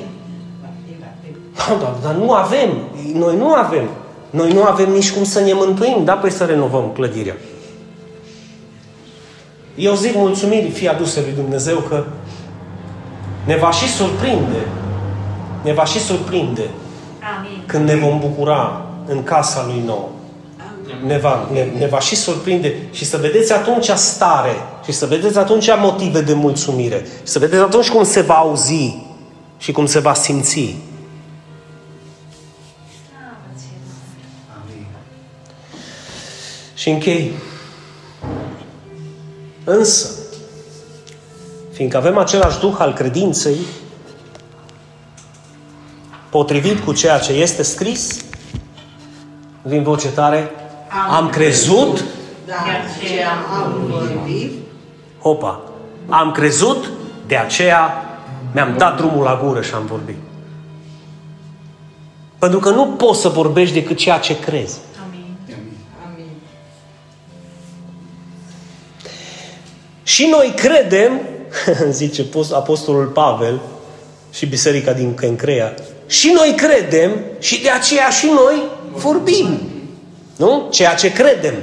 Da, 1.56 1.76
dar, 1.80 1.94
dar 2.02 2.14
nu 2.14 2.32
avem. 2.32 2.70
Noi 3.12 3.36
nu 3.36 3.52
avem. 3.52 3.88
Noi 4.34 4.52
nu 4.52 4.62
avem 4.62 4.90
nici 4.90 5.12
cum 5.12 5.24
să 5.24 5.40
ne 5.40 5.52
mântuim, 5.52 6.04
da? 6.04 6.12
Păi 6.12 6.30
să 6.30 6.44
renovăm 6.44 6.90
clădirea. 6.94 7.36
Eu 9.74 9.94
zic 9.94 10.14
mulțumiri 10.14 10.70
fie 10.70 10.88
aduse 10.88 11.20
lui 11.20 11.32
Dumnezeu 11.32 11.76
că 11.76 12.04
ne 13.46 13.56
va 13.56 13.70
și 13.70 13.88
surprinde. 13.88 14.66
Ne 15.62 15.72
va 15.72 15.84
și 15.84 16.00
surprinde 16.00 16.62
Amin. 17.36 17.62
când 17.66 17.88
ne 17.88 17.94
vom 17.94 18.20
bucura 18.20 18.86
în 19.06 19.22
casa 19.22 19.64
lui 19.66 19.82
nou. 19.86 20.12
Ne 21.06 21.18
va, 21.18 21.48
ne, 21.52 21.66
ne 21.78 21.86
va 21.86 21.98
și 21.98 22.16
surprinde 22.16 22.76
și 22.90 23.04
să 23.04 23.16
vedeți 23.16 23.52
atunci 23.52 23.90
stare 23.90 24.54
și 24.84 24.92
să 24.92 25.06
vedeți 25.06 25.38
atunci 25.38 25.68
motive 25.78 26.20
de 26.20 26.32
mulțumire 26.32 27.06
și 27.18 27.32
să 27.32 27.38
vedeți 27.38 27.62
atunci 27.62 27.90
cum 27.90 28.04
se 28.04 28.20
va 28.20 28.34
auzi 28.34 28.96
și 29.58 29.72
cum 29.72 29.86
se 29.86 29.98
va 29.98 30.14
simți. 30.14 30.76
Și 36.84 36.90
închei. 36.90 37.32
Însă, 39.64 40.08
fiindcă 41.72 41.96
avem 41.96 42.18
același 42.18 42.58
duh 42.58 42.74
al 42.78 42.92
credinței, 42.92 43.56
potrivit 46.30 46.80
cu 46.80 46.92
ceea 46.92 47.18
ce 47.18 47.32
este 47.32 47.62
scris, 47.62 48.24
din 49.62 49.82
voce 49.82 50.08
tare, 50.08 50.50
am 51.10 51.28
crezut, 51.28 52.04
De 52.46 52.52
aceea 52.52 53.30
am 53.30 53.86
vorbit. 53.90 54.52
hopa, 55.20 55.60
am 56.08 56.32
crezut, 56.32 56.90
de 57.26 57.36
aceea 57.36 58.04
mi-am 58.52 58.74
dat 58.76 58.96
drumul 58.96 59.24
la 59.24 59.40
gură 59.44 59.60
și 59.60 59.74
am 59.74 59.86
vorbit. 59.86 60.18
Pentru 62.38 62.58
că 62.58 62.70
nu 62.70 62.86
poți 62.86 63.20
să 63.20 63.28
vorbești 63.28 63.74
decât 63.74 63.96
ceea 63.96 64.18
ce 64.18 64.38
crezi. 64.38 64.78
Și 70.04 70.28
noi 70.30 70.52
credem, 70.56 71.20
zice 71.90 72.26
Apostolul 72.52 73.06
Pavel 73.06 73.60
și 74.32 74.46
Biserica 74.46 74.92
din 74.92 75.14
Kencrea, 75.14 75.74
și 76.06 76.32
noi 76.34 76.54
credem 76.56 77.10
și 77.38 77.62
de 77.62 77.70
aceea 77.70 78.08
și 78.08 78.26
noi 78.26 78.62
vorbim. 78.92 79.60
Nu? 80.36 80.68
Ceea 80.70 80.94
ce 80.94 81.12
credem. 81.12 81.54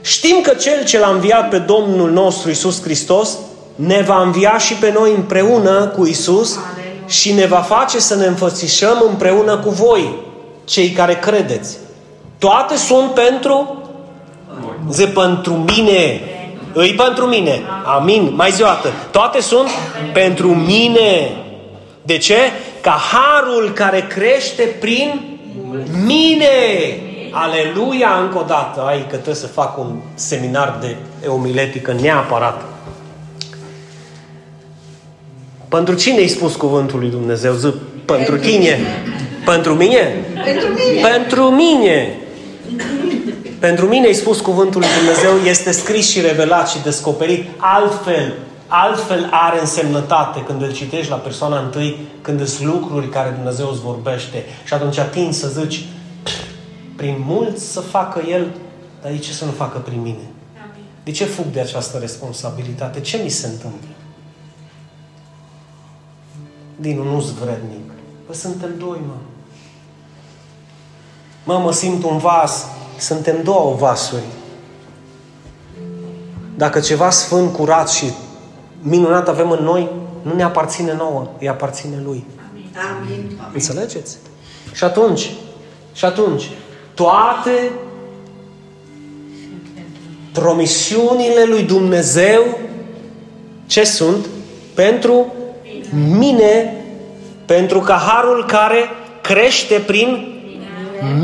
Știm 0.00 0.40
că 0.42 0.54
Cel 0.54 0.84
ce 0.84 0.98
l-a 0.98 1.10
înviat 1.10 1.48
pe 1.48 1.58
Domnul 1.58 2.10
nostru 2.10 2.50
Isus 2.50 2.82
Hristos 2.82 3.38
ne 3.74 4.02
va 4.06 4.22
învia 4.22 4.58
și 4.58 4.74
pe 4.74 4.92
noi 4.92 5.14
împreună 5.14 5.86
cu 5.86 6.06
Isus 6.06 6.58
și 7.06 7.32
ne 7.32 7.46
va 7.46 7.60
face 7.60 7.98
să 7.98 8.14
ne 8.14 8.26
înfățișăm 8.26 9.04
împreună 9.08 9.58
cu 9.58 9.70
voi, 9.70 10.14
cei 10.64 10.90
care 10.90 11.14
credeți. 11.14 11.76
Toate 12.38 12.76
sunt 12.76 13.10
pentru 13.10 13.78
Zi 14.90 15.04
pentru 15.04 15.52
mine. 15.52 16.20
Îi 16.74 16.94
pentru 16.94 17.24
mine. 17.24 17.62
Amin. 17.84 18.32
Mai 18.34 18.50
zi 18.50 18.62
o 18.62 18.66
dată. 18.66 18.88
Toate 19.10 19.40
sunt 19.40 19.68
pentru 20.12 20.54
mine. 20.54 21.36
De 22.02 22.18
ce? 22.18 22.36
Ca 22.80 23.00
harul 23.12 23.72
care 23.72 24.06
crește 24.08 24.62
prin 24.62 25.20
mine. 26.04 26.46
Aleluia 27.30 28.18
încă 28.22 28.38
o 28.38 28.44
dată. 28.46 28.84
Ai 28.86 29.00
că 29.00 29.14
trebuie 29.14 29.34
să 29.34 29.46
fac 29.46 29.78
un 29.78 29.96
seminar 30.14 30.78
de 30.80 30.96
omiletică 31.28 31.92
neapărat. 32.00 32.62
Pentru 35.68 35.94
cine 35.94 36.18
ai 36.18 36.28
spus 36.28 36.54
cuvântul 36.54 36.98
lui 36.98 37.08
Dumnezeu? 37.08 37.52
Zic, 37.52 37.74
pentru 38.04 38.38
tine. 38.38 38.78
Pentru 39.44 39.74
mine? 39.74 40.24
Pentru 40.44 40.68
mine. 40.68 41.08
Pentru 41.08 41.42
mine. 41.42 42.18
Pentru 43.64 43.86
mine 43.86 44.06
ai 44.06 44.14
spus 44.14 44.40
cuvântul 44.40 44.80
lui 44.80 44.88
Dumnezeu, 44.98 45.36
este 45.36 45.70
scris 45.70 46.08
și 46.08 46.20
revelat 46.20 46.68
și 46.68 46.82
descoperit. 46.82 47.48
Altfel, 47.56 48.34
altfel 48.66 49.28
are 49.30 49.60
însemnătate 49.60 50.42
când 50.42 50.62
îl 50.62 50.72
citești 50.72 51.10
la 51.10 51.16
persoana 51.16 51.60
întâi, 51.60 51.98
când 52.20 52.46
sunt 52.46 52.68
lucruri 52.68 53.08
care 53.08 53.30
Dumnezeu 53.30 53.68
îți 53.70 53.80
vorbește. 53.80 54.44
Și 54.64 54.74
atunci 54.74 54.98
atingi 54.98 55.38
să 55.38 55.48
zici, 55.48 55.84
prin 56.96 57.16
mulți 57.18 57.72
să 57.72 57.80
facă 57.80 58.22
El, 58.28 58.46
dar 59.02 59.12
de 59.12 59.18
ce 59.18 59.32
să 59.32 59.44
nu 59.44 59.50
facă 59.50 59.78
prin 59.78 60.00
mine? 60.00 60.28
De 61.04 61.10
ce 61.10 61.24
fug 61.24 61.46
de 61.46 61.60
această 61.60 61.98
responsabilitate? 61.98 63.00
Ce 63.00 63.20
mi 63.22 63.28
se 63.28 63.46
întâmplă? 63.46 63.88
Dinu, 66.76 67.02
nu-s 67.02 67.32
vrednic. 67.32 67.90
Păi 68.26 68.34
suntem 68.34 68.70
doi, 68.78 68.98
mă. 69.06 69.14
Mă, 71.44 71.58
mă 71.58 71.72
simt 71.72 72.04
un 72.04 72.18
vas. 72.18 72.66
Suntem 72.98 73.42
două 73.42 73.74
vasuri. 73.74 74.24
Dacă 76.56 76.80
ceva 76.80 77.10
sfânt, 77.10 77.52
curat 77.52 77.90
și 77.90 78.12
minunat 78.82 79.28
avem 79.28 79.50
în 79.50 79.64
noi, 79.64 79.90
nu 80.22 80.34
ne 80.34 80.42
aparține 80.42 80.94
nouă, 80.94 81.28
îi 81.38 81.48
aparține 81.48 82.00
Lui. 82.04 82.24
Amin. 82.96 83.38
Înțelegeți? 83.52 84.16
Și 84.72 84.84
atunci, 84.84 85.30
și 85.92 86.04
atunci, 86.04 86.50
toate 86.94 87.70
promisiunile 90.32 91.44
lui 91.44 91.62
Dumnezeu, 91.62 92.58
ce 93.66 93.84
sunt? 93.84 94.26
Pentru 94.74 95.32
mine, 95.92 96.84
pentru 97.44 97.78
că 97.80 97.92
harul 97.92 98.44
care 98.46 98.88
crește 99.22 99.82
prin 99.86 100.33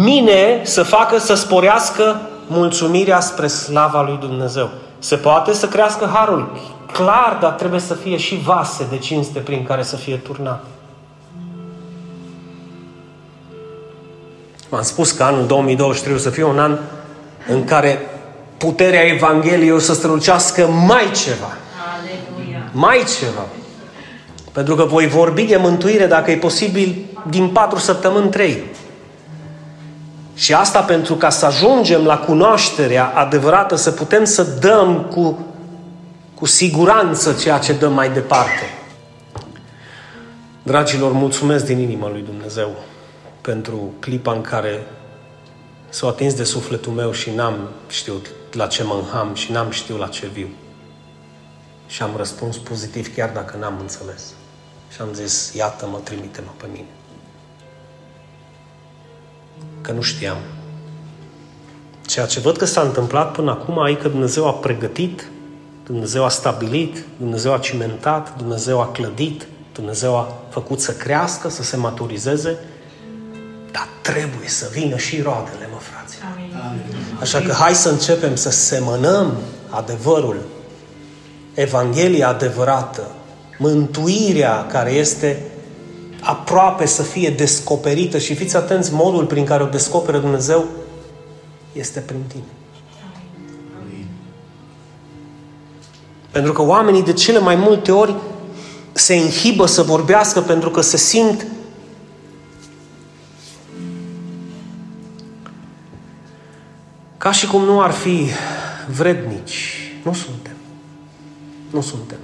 mine 0.02 0.60
să 0.62 0.82
facă 0.82 1.18
să 1.18 1.34
sporească 1.34 2.20
mulțumirea 2.46 3.20
spre 3.20 3.46
slava 3.46 4.02
lui 4.02 4.16
Dumnezeu. 4.20 4.70
Se 4.98 5.16
poate 5.16 5.52
să 5.52 5.68
crească 5.68 6.10
harul, 6.12 6.58
clar, 6.92 7.38
dar 7.40 7.50
trebuie 7.50 7.80
să 7.80 7.94
fie 7.94 8.16
și 8.16 8.40
vase 8.44 8.86
de 8.90 8.98
cinste 8.98 9.38
prin 9.38 9.64
care 9.64 9.82
să 9.82 9.96
fie 9.96 10.16
turnat. 10.16 10.64
V-am 14.68 14.82
spus 14.82 15.10
că 15.10 15.22
anul 15.22 15.46
2023 15.46 16.14
o 16.14 16.18
să 16.18 16.30
fie 16.30 16.44
un 16.44 16.58
an 16.58 16.78
în 17.48 17.64
care 17.64 17.98
puterea 18.56 19.06
Evangheliei 19.06 19.72
o 19.72 19.78
să 19.78 19.94
strălucească 19.94 20.66
mai 20.66 21.10
ceva. 21.24 21.56
Aleluia. 21.96 22.68
Mai 22.72 23.04
ceva. 23.18 23.46
Pentru 24.52 24.74
că 24.74 24.84
voi 24.84 25.06
vorbi 25.06 25.42
de 25.42 25.56
mântuire, 25.56 26.06
dacă 26.06 26.30
e 26.30 26.36
posibil, 26.36 27.04
din 27.28 27.48
patru 27.48 27.78
săptămâni, 27.78 28.30
trei. 28.30 28.64
Și 30.40 30.54
asta 30.54 30.82
pentru 30.82 31.14
ca 31.14 31.30
să 31.30 31.46
ajungem 31.46 32.04
la 32.04 32.18
cunoașterea 32.18 33.06
adevărată, 33.06 33.76
să 33.76 33.90
putem 33.90 34.24
să 34.24 34.42
dăm 34.42 35.04
cu, 35.04 35.46
cu 36.34 36.46
siguranță 36.46 37.32
ceea 37.32 37.58
ce 37.58 37.72
dăm 37.72 37.92
mai 37.92 38.10
departe. 38.10 38.62
Dragilor, 40.62 41.12
mulțumesc 41.12 41.64
din 41.64 41.78
inimă 41.78 42.08
lui 42.12 42.22
Dumnezeu 42.22 42.74
pentru 43.40 43.92
clipa 43.98 44.32
în 44.32 44.40
care 44.40 44.86
s-a 45.88 46.06
atins 46.06 46.34
de 46.34 46.44
sufletul 46.44 46.92
meu 46.92 47.12
și 47.12 47.30
n-am 47.30 47.68
știut 47.88 48.26
la 48.52 48.66
ce 48.66 48.82
mă 48.82 48.94
înham 48.94 49.34
și 49.34 49.52
n-am 49.52 49.70
știut 49.70 49.98
la 49.98 50.06
ce 50.06 50.26
viu. 50.26 50.48
Și 51.86 52.02
am 52.02 52.10
răspuns 52.16 52.56
pozitiv 52.56 53.14
chiar 53.14 53.30
dacă 53.34 53.56
n-am 53.58 53.74
înțeles. 53.80 54.22
Și 54.92 55.00
am 55.00 55.08
zis, 55.12 55.52
iată-mă, 55.54 55.98
trimite-mă 56.04 56.50
pe 56.56 56.66
mine. 56.72 56.88
Că 59.80 59.92
nu 59.92 60.00
știam. 60.00 60.36
Ceea 62.06 62.26
ce 62.26 62.40
văd 62.40 62.56
că 62.56 62.64
s-a 62.64 62.80
întâmplat 62.80 63.32
până 63.32 63.50
acum, 63.50 63.86
e 63.86 63.94
că 63.94 64.08
Dumnezeu 64.08 64.46
a 64.46 64.52
pregătit, 64.52 65.28
Dumnezeu 65.86 66.24
a 66.24 66.28
stabilit, 66.28 67.04
Dumnezeu 67.16 67.52
a 67.52 67.58
cimentat, 67.58 68.36
Dumnezeu 68.36 68.80
a 68.80 68.88
clădit, 68.88 69.46
Dumnezeu 69.72 70.16
a 70.16 70.38
făcut 70.48 70.80
să 70.80 70.92
crească, 70.92 71.48
să 71.48 71.62
se 71.62 71.76
maturizeze, 71.76 72.58
dar 73.70 73.88
trebuie 74.02 74.48
să 74.48 74.68
vină 74.72 74.96
și 74.96 75.22
roadele, 75.22 75.68
mă, 75.72 75.78
frați. 75.78 76.16
Așa 77.20 77.40
că 77.40 77.52
hai 77.52 77.74
să 77.74 77.88
începem 77.88 78.34
să 78.34 78.50
semănăm 78.50 79.36
adevărul, 79.68 80.40
Evanghelia 81.54 82.28
adevărată, 82.28 83.02
mântuirea 83.58 84.66
care 84.66 84.90
este 84.90 85.42
aproape 86.20 86.86
să 86.86 87.02
fie 87.02 87.30
descoperită 87.30 88.18
și 88.18 88.34
fiți 88.34 88.56
atenți, 88.56 88.92
modul 88.92 89.24
prin 89.24 89.44
care 89.44 89.62
o 89.62 89.66
descoperă 89.66 90.18
Dumnezeu 90.18 90.64
este 91.72 92.00
prin 92.00 92.22
tine. 92.28 92.42
Pentru 96.30 96.52
că 96.52 96.62
oamenii 96.62 97.02
de 97.02 97.12
cele 97.12 97.38
mai 97.38 97.56
multe 97.56 97.92
ori 97.92 98.14
se 98.92 99.14
inhibă 99.14 99.66
să 99.66 99.82
vorbească 99.82 100.40
pentru 100.40 100.70
că 100.70 100.80
se 100.80 100.96
simt 100.96 101.46
ca 107.16 107.32
și 107.32 107.46
cum 107.46 107.64
nu 107.64 107.80
ar 107.80 107.90
fi 107.90 108.26
vrednici. 108.96 109.92
Nu 110.04 110.12
suntem. 110.12 110.54
Nu 111.70 111.80
suntem. 111.80 112.18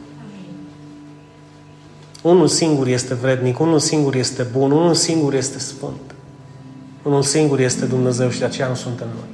Unul 2.26 2.46
singur 2.46 2.86
este 2.86 3.14
vrednic, 3.14 3.58
unul 3.58 3.78
singur 3.78 4.14
este 4.14 4.42
bun, 4.42 4.70
unul 4.70 4.94
singur 4.94 5.34
este 5.34 5.58
sfânt. 5.58 6.14
Unul 7.02 7.22
singur 7.22 7.60
este 7.60 7.84
Dumnezeu 7.84 8.28
și 8.28 8.38
de 8.38 8.44
aceea 8.44 8.68
nu 8.68 8.74
suntem 8.74 9.06
noi. 9.14 9.28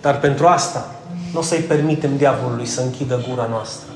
Dar 0.00 0.18
pentru 0.18 0.46
asta 0.46 0.94
nu 1.32 1.38
o 1.38 1.42
să-i 1.42 1.58
permitem 1.58 2.16
diavolului 2.16 2.66
să 2.66 2.80
închidă 2.80 3.24
gura 3.28 3.46
noastră. 3.50 3.88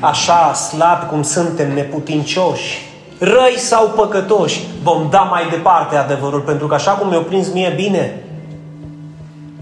Așa 0.00 0.54
slabi 0.54 1.06
cum 1.06 1.22
suntem, 1.22 1.72
neputincioși, 1.72 2.90
răi 3.18 3.58
sau 3.58 3.88
păcătoși, 3.88 4.66
vom 4.82 5.10
da 5.10 5.20
mai 5.20 5.48
departe 5.50 5.96
adevărul, 5.96 6.40
pentru 6.40 6.66
că 6.66 6.74
așa 6.74 6.90
cum 6.90 7.08
mi-o 7.08 7.20
prins 7.20 7.52
mie 7.52 7.72
bine, 7.76 8.24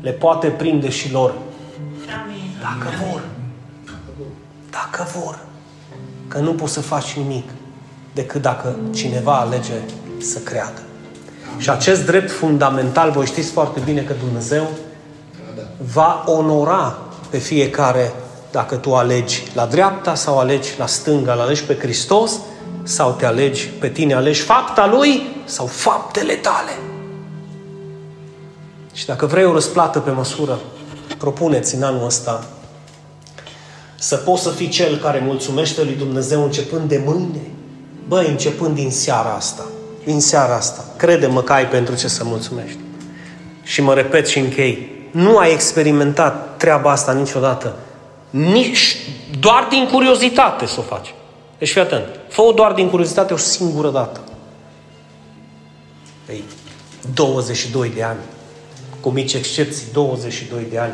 le 0.01 0.11
poate 0.11 0.49
prinde 0.49 0.91
și 0.91 1.13
lor. 1.13 1.35
Dacă 2.61 2.89
vor. 3.11 3.23
Dacă 4.71 5.07
vor. 5.19 5.39
Că 6.29 6.39
nu 6.39 6.53
poți 6.53 6.73
să 6.73 6.81
faci 6.81 7.13
nimic 7.13 7.51
decât 8.15 8.43
dacă 8.43 8.77
cineva 8.95 9.39
alege 9.39 9.73
să 10.21 10.39
creadă. 10.39 10.83
Și 11.59 11.71
acest 11.71 12.07
drept 12.07 12.31
fundamental, 12.31 13.11
voi 13.11 13.27
știți 13.27 13.51
foarte 13.51 13.81
bine 13.85 14.01
că 14.01 14.15
Dumnezeu 14.25 14.69
va 15.93 16.25
onora 16.27 16.99
pe 17.31 17.39
fiecare 17.39 18.13
dacă 18.51 18.77
tu 18.77 18.95
alegi 18.95 19.43
la 19.55 19.67
dreapta 19.67 20.15
sau 20.15 20.39
alegi 20.39 20.69
la 20.79 20.87
stânga, 20.87 21.33
îl 21.33 21.41
alegi 21.41 21.65
pe 21.65 21.77
Hristos 21.79 22.41
sau 22.83 23.13
te 23.13 23.27
alegi 23.27 23.67
pe 23.67 23.89
tine, 23.89 24.15
alegi 24.15 24.41
fapta 24.41 24.87
Lui 24.87 25.23
sau 25.45 25.67
faptele 25.67 26.35
tale. 26.35 26.71
Și 28.93 29.07
dacă 29.07 29.27
vrei 29.27 29.45
o 29.45 29.53
răsplată 29.53 29.99
pe 29.99 30.11
măsură, 30.11 30.59
propuneți 31.19 31.75
în 31.75 31.83
anul 31.83 32.05
ăsta 32.05 32.45
să 33.99 34.17
poți 34.17 34.43
să 34.43 34.51
fii 34.51 34.69
cel 34.69 34.97
care 34.97 35.23
mulțumește 35.27 35.83
lui 35.83 35.95
Dumnezeu 35.95 36.43
începând 36.43 36.89
de 36.89 37.03
mâine. 37.05 37.41
Băi, 38.09 38.27
începând 38.29 38.75
din 38.75 38.91
seara 38.91 39.35
asta. 39.35 39.65
Din 40.05 40.21
seara 40.21 40.55
asta. 40.55 40.85
Crede-mă 40.97 41.43
că 41.43 41.53
ai 41.53 41.69
pentru 41.69 41.95
ce 41.95 42.09
să 42.09 42.25
mulțumești. 42.25 42.79
Și 43.63 43.83
mă 43.83 43.95
repet 43.95 44.27
și 44.27 44.39
închei. 44.39 44.93
Nu 45.11 45.37
ai 45.37 45.53
experimentat 45.53 46.57
treaba 46.57 46.91
asta 46.91 47.13
niciodată. 47.13 47.77
Nici, 48.31 48.97
doar 49.41 49.67
din 49.71 49.89
curiozitate 49.93 50.67
să 50.67 50.75
o 50.79 50.83
faci. 50.83 51.15
Deci 51.59 51.71
fii 51.71 51.81
atent. 51.81 52.05
fă 52.29 52.53
doar 52.55 52.73
din 52.73 52.89
curiozitate 52.89 53.33
o 53.33 53.37
singură 53.37 53.91
dată. 53.91 54.21
Ei, 56.31 56.45
22 57.15 57.91
de 57.95 58.03
ani. 58.03 58.19
Cu 59.01 59.09
mici 59.11 59.35
excepții, 59.35 59.87
22 59.93 60.67
de 60.71 60.79
ani. 60.79 60.93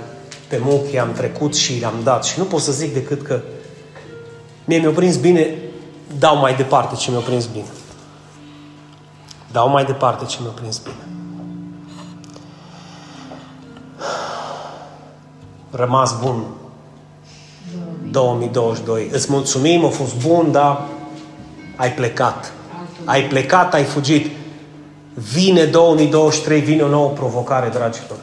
Pe 0.48 0.60
muchii 0.62 0.98
am 0.98 1.12
trecut 1.12 1.56
și 1.56 1.78
le-am 1.80 2.00
dat. 2.02 2.24
Și 2.24 2.38
nu 2.38 2.44
pot 2.44 2.60
să 2.60 2.72
zic 2.72 2.92
decât 2.92 3.22
că 3.22 3.40
mie 4.64 4.78
mi-a 4.78 4.90
prins 4.90 5.16
bine, 5.16 5.54
dau 6.18 6.36
mai 6.36 6.54
departe 6.54 6.94
ce 6.94 7.10
mi-a 7.10 7.20
prins 7.20 7.46
bine. 7.46 7.72
Dau 9.52 9.68
mai 9.68 9.84
departe 9.84 10.24
ce 10.24 10.38
mi-a 10.40 10.50
prins 10.50 10.78
bine. 10.78 11.08
Rămas 15.70 16.18
bun 16.20 16.44
2022. 18.10 19.08
Îți 19.12 19.32
mulțumim, 19.32 19.84
a 19.84 19.88
fost 19.88 20.26
bun, 20.26 20.52
dar 20.52 20.82
ai 21.76 21.92
plecat. 21.92 22.52
Ai 23.04 23.22
plecat, 23.22 23.74
ai 23.74 23.84
fugit. 23.84 24.30
Vine 25.14 25.64
2023, 25.64 26.60
vine 26.60 26.82
o 26.82 26.88
nouă 26.88 27.08
provocare, 27.08 27.68
dragilor. 27.68 28.18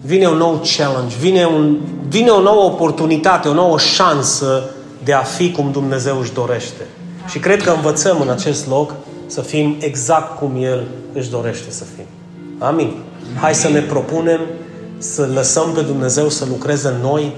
vine 0.00 0.26
un 0.26 0.36
nou 0.36 0.62
challenge, 0.76 1.16
vine, 1.16 1.44
un, 1.44 1.78
vine 2.08 2.30
o 2.30 2.40
nouă 2.40 2.64
oportunitate, 2.64 3.48
o 3.48 3.52
nouă 3.52 3.78
șansă 3.78 4.73
de 5.04 5.12
a 5.12 5.22
fi 5.22 5.50
cum 5.50 5.70
Dumnezeu 5.72 6.18
își 6.18 6.32
dorește. 6.32 6.86
Și 7.28 7.38
cred 7.38 7.62
că 7.62 7.70
învățăm 7.70 8.20
în 8.20 8.28
acest 8.28 8.68
loc 8.68 8.94
să 9.26 9.40
fim 9.40 9.76
exact 9.78 10.38
cum 10.38 10.56
El 10.62 10.86
își 11.12 11.30
dorește 11.30 11.70
să 11.70 11.84
fim. 11.96 12.04
Amin. 12.58 12.92
Hai 13.40 13.54
să 13.54 13.68
ne 13.68 13.80
propunem 13.80 14.40
să 14.98 15.28
lăsăm 15.34 15.72
pe 15.74 15.80
Dumnezeu 15.80 16.28
să 16.28 16.44
lucreze 16.48 16.88
în 16.88 17.00
noi, 17.02 17.32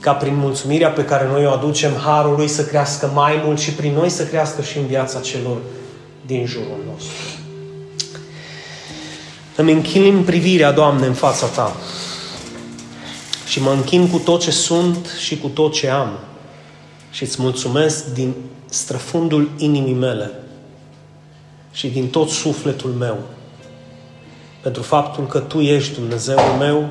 ca 0.00 0.12
prin 0.12 0.36
mulțumirea 0.36 0.90
pe 0.90 1.04
care 1.04 1.28
noi 1.32 1.46
o 1.46 1.50
aducem, 1.50 1.90
harul 2.04 2.36
lui 2.36 2.48
să 2.48 2.64
crească 2.64 3.10
mai 3.14 3.42
mult 3.44 3.58
și 3.58 3.70
prin 3.70 3.92
noi 3.92 4.08
să 4.08 4.24
crească 4.24 4.62
și 4.62 4.78
în 4.78 4.86
viața 4.86 5.20
celor 5.20 5.56
din 6.26 6.46
jurul 6.46 6.78
nostru. 6.92 7.14
Îmi 9.56 9.72
închin 9.72 10.22
privirea, 10.24 10.72
Doamne, 10.72 11.06
în 11.06 11.12
fața 11.12 11.46
Ta 11.46 11.76
și 13.46 13.60
mă 13.60 13.70
închin 13.70 14.08
cu 14.10 14.18
tot 14.18 14.40
ce 14.40 14.50
sunt 14.50 15.06
și 15.18 15.38
cu 15.38 15.48
tot 15.48 15.72
ce 15.72 15.88
am 15.88 16.18
și 17.14 17.22
îți 17.22 17.42
mulțumesc 17.42 18.12
din 18.12 18.34
străfundul 18.66 19.50
inimii 19.56 19.94
mele 19.94 20.30
și 21.72 21.88
din 21.88 22.08
tot 22.08 22.28
sufletul 22.28 22.90
meu 22.90 23.16
pentru 24.60 24.82
faptul 24.82 25.26
că 25.26 25.38
Tu 25.38 25.60
ești 25.60 25.94
Dumnezeul 25.94 26.56
meu 26.58 26.90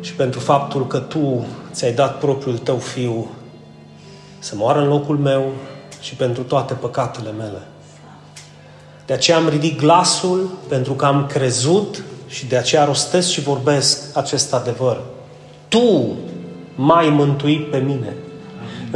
și 0.00 0.12
pentru 0.12 0.40
faptul 0.40 0.86
că 0.86 0.98
Tu 0.98 1.46
ți-ai 1.72 1.92
dat 1.92 2.18
propriul 2.18 2.58
Tău 2.58 2.76
Fiu 2.76 3.26
să 4.38 4.54
moară 4.56 4.80
în 4.80 4.88
locul 4.88 5.18
meu 5.18 5.52
și 6.00 6.14
pentru 6.14 6.42
toate 6.42 6.74
păcatele 6.74 7.30
mele. 7.30 7.62
De 9.06 9.12
aceea 9.12 9.36
am 9.36 9.48
ridic 9.48 9.80
glasul 9.80 10.50
pentru 10.68 10.92
că 10.92 11.04
am 11.04 11.26
crezut 11.26 12.02
și 12.26 12.46
de 12.46 12.56
aceea 12.56 12.84
rostesc 12.84 13.28
și 13.28 13.40
vorbesc 13.40 14.16
acest 14.16 14.54
adevăr. 14.54 15.02
Tu 15.68 16.16
m-ai 16.74 17.08
mântuit 17.08 17.70
pe 17.70 17.78
mine, 17.78 18.16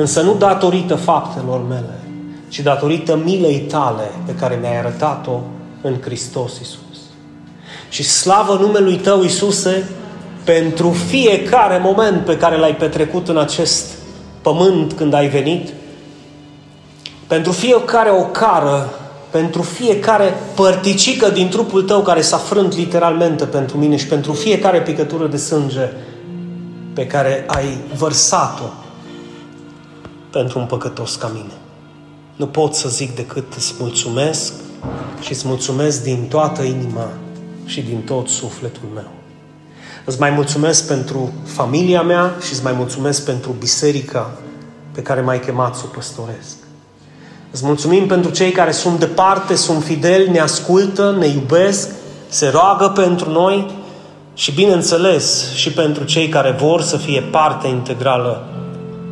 însă 0.01 0.21
nu 0.21 0.35
datorită 0.35 0.95
faptelor 0.95 1.61
mele, 1.69 2.01
ci 2.49 2.61
datorită 2.61 3.21
milei 3.25 3.59
tale 3.59 4.11
pe 4.27 4.35
care 4.35 4.59
mi-ai 4.61 4.79
arătat-o 4.79 5.41
în 5.83 5.95
Hristos 6.01 6.59
Isus. 6.61 6.99
Și 7.89 8.03
slavă 8.03 8.59
numelui 8.61 8.97
Tău, 8.97 9.23
Isuse, 9.23 9.89
pentru 10.45 10.91
fiecare 10.91 11.81
moment 11.85 12.25
pe 12.25 12.37
care 12.37 12.57
l-ai 12.57 12.75
petrecut 12.75 13.29
în 13.29 13.39
acest 13.39 13.87
pământ 14.43 14.93
când 14.93 15.15
ai 15.15 15.29
venit, 15.29 15.69
pentru 17.27 17.53
fiecare 17.53 18.11
ocară, 18.11 18.89
pentru 19.31 19.63
fiecare 19.63 20.35
părticică 20.55 21.29
din 21.29 21.49
trupul 21.49 21.83
tău 21.83 22.01
care 22.01 22.21
s-a 22.21 22.37
frânt 22.37 22.77
literalmente 22.77 23.45
pentru 23.45 23.79
mine 23.79 23.97
și 23.97 24.07
pentru 24.07 24.33
fiecare 24.33 24.81
picătură 24.81 25.27
de 25.27 25.37
sânge 25.37 25.93
pe 26.93 27.07
care 27.07 27.45
ai 27.47 27.79
vărsat-o 27.97 28.89
pentru 30.31 30.59
un 30.59 30.67
păcătos 30.67 31.15
ca 31.15 31.31
mine. 31.35 31.53
Nu 32.37 32.47
pot 32.47 32.75
să 32.75 32.89
zic 32.89 33.15
decât 33.15 33.55
îți 33.55 33.75
mulțumesc 33.79 34.53
și 35.21 35.33
îți 35.33 35.47
mulțumesc 35.47 36.03
din 36.03 36.27
toată 36.29 36.63
inima 36.63 37.09
și 37.65 37.81
din 37.81 38.01
tot 38.01 38.29
sufletul 38.29 38.89
meu. 38.95 39.09
Îți 40.05 40.21
mai 40.21 40.31
mulțumesc 40.31 40.87
pentru 40.87 41.33
familia 41.45 42.03
mea 42.03 42.35
și 42.45 42.53
îți 42.53 42.63
mai 42.63 42.73
mulțumesc 42.73 43.25
pentru 43.25 43.55
biserica 43.59 44.31
pe 44.93 45.03
care 45.03 45.21
m-ai 45.21 45.41
chemat 45.41 45.77
să 45.77 45.83
o 45.85 45.95
păstoresc. 45.95 46.57
Îți 47.51 47.65
mulțumim 47.65 48.07
pentru 48.07 48.31
cei 48.31 48.51
care 48.51 48.71
sunt 48.71 48.99
departe, 48.99 49.55
sunt 49.55 49.85
fideli, 49.85 50.31
ne 50.31 50.39
ascultă, 50.39 51.17
ne 51.19 51.27
iubesc, 51.27 51.89
se 52.29 52.49
roagă 52.49 52.89
pentru 52.89 53.31
noi 53.31 53.71
și, 54.35 54.53
bineînțeles, 54.53 55.53
și 55.55 55.73
pentru 55.73 56.05
cei 56.05 56.29
care 56.29 56.51
vor 56.51 56.83
să 56.83 56.97
fie 56.97 57.21
parte 57.21 57.69
integrală 57.69 58.50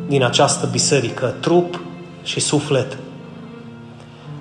din 0.08 0.24
această 0.24 0.68
biserică, 0.70 1.34
trup 1.40 1.80
și 2.22 2.40
suflet. 2.40 2.96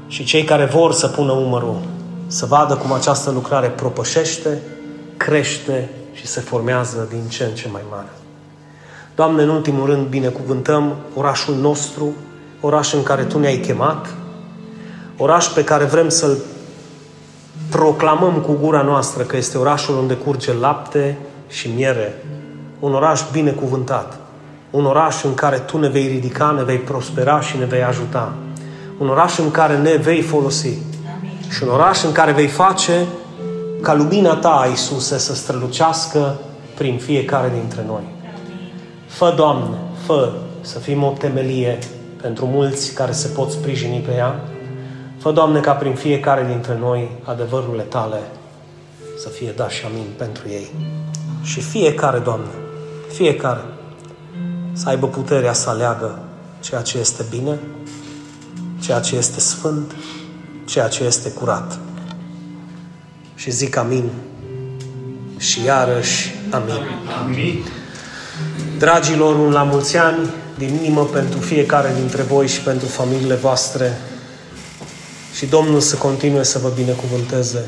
Și 0.07 0.23
cei 0.23 0.43
care 0.43 0.65
vor 0.65 0.91
să 0.91 1.07
pună 1.07 1.31
umărul, 1.31 1.79
să 2.27 2.45
vadă 2.45 2.75
cum 2.75 2.91
această 2.91 3.31
lucrare 3.31 3.67
propășește, 3.67 4.61
crește 5.17 5.89
și 6.13 6.27
se 6.27 6.39
formează 6.39 7.07
din 7.09 7.27
ce 7.29 7.43
în 7.43 7.55
ce 7.55 7.67
mai 7.71 7.81
mare. 7.89 8.09
Doamne, 9.15 9.41
în 9.43 9.49
ultimul 9.49 9.85
rând, 9.85 10.07
binecuvântăm 10.07 10.95
orașul 11.15 11.55
nostru, 11.55 12.13
oraș 12.61 12.93
în 12.93 13.03
care 13.03 13.23
Tu 13.23 13.39
ne-ai 13.39 13.57
chemat, 13.57 14.13
oraș 15.17 15.45
pe 15.45 15.63
care 15.63 15.83
vrem 15.83 16.09
să-l 16.09 16.37
proclamăm 17.69 18.33
cu 18.33 18.57
gura 18.61 18.81
noastră 18.81 19.23
că 19.23 19.37
este 19.37 19.57
orașul 19.57 19.97
unde 19.97 20.13
curge 20.13 20.53
lapte 20.53 21.17
și 21.47 21.69
miere, 21.75 22.25
un 22.79 22.93
oraș 22.93 23.21
binecuvântat, 23.31 24.19
un 24.69 24.85
oraș 24.85 25.23
în 25.23 25.33
care 25.33 25.57
Tu 25.57 25.77
ne 25.77 25.87
vei 25.87 26.07
ridica, 26.07 26.51
ne 26.51 26.63
vei 26.63 26.77
prospera 26.77 27.41
și 27.41 27.57
ne 27.57 27.65
vei 27.65 27.83
ajuta, 27.83 28.33
un 28.97 29.09
oraș 29.09 29.37
în 29.37 29.51
care 29.51 29.77
ne 29.77 29.95
vei 29.95 30.21
folosi 30.21 30.77
și 31.49 31.63
un 31.63 31.69
oraș 31.69 32.03
în 32.03 32.11
care 32.11 32.31
vei 32.31 32.47
face 32.47 33.05
ca 33.81 33.93
lumina 33.93 34.35
Ta, 34.35 34.65
Iisuse, 34.69 35.17
să 35.17 35.35
strălucească 35.35 36.39
prin 36.77 36.97
fiecare 36.97 37.51
dintre 37.59 37.83
noi. 37.87 38.03
Fă, 39.07 39.33
Doamne, 39.35 39.77
fă 40.05 40.31
să 40.61 40.79
fim 40.79 41.03
o 41.03 41.13
temelie 41.19 41.77
pentru 42.21 42.45
mulți 42.45 42.93
care 42.93 43.11
se 43.11 43.27
pot 43.27 43.51
sprijini 43.51 43.99
pe 43.99 44.13
ea. 44.15 44.39
Fă, 45.17 45.31
Doamne, 45.31 45.59
ca 45.59 45.71
prin 45.71 45.93
fiecare 45.93 46.45
dintre 46.51 46.77
noi 46.79 47.11
adevărurile 47.23 47.83
Tale 47.83 48.19
să 49.17 49.29
fie 49.29 49.53
da 49.55 49.69
și 49.69 49.85
amin 49.85 50.05
pentru 50.17 50.43
ei. 50.49 50.71
Și 51.43 51.61
fiecare, 51.61 52.17
Doamne, 52.17 52.51
fiecare 53.11 53.61
să 54.77 54.89
aibă 54.89 55.07
puterea 55.07 55.53
să 55.53 55.69
aleagă 55.69 56.19
ceea 56.59 56.81
ce 56.81 56.97
este 56.97 57.25
bine, 57.29 57.59
ceea 58.79 58.99
ce 58.99 59.15
este 59.15 59.39
sfânt, 59.39 59.95
ceea 60.65 60.87
ce 60.87 61.03
este 61.03 61.29
curat. 61.29 61.79
Și 63.35 63.51
zic 63.51 63.75
amin 63.75 64.09
și 65.37 65.63
iarăși 65.63 66.33
amin. 66.49 66.81
Amin. 67.23 67.65
Dragilor, 68.77 69.35
un 69.35 69.51
la 69.51 69.63
mulți 69.63 69.97
ani 69.97 70.29
din 70.57 70.75
inimă 70.75 71.05
pentru 71.05 71.39
fiecare 71.39 71.93
dintre 71.99 72.21
voi 72.21 72.47
și 72.47 72.61
pentru 72.61 72.87
familiile 72.87 73.35
voastre 73.35 73.97
și 75.35 75.45
Domnul 75.45 75.79
să 75.79 75.95
continue 75.95 76.43
să 76.43 76.59
vă 76.59 76.71
binecuvânteze. 76.75 77.65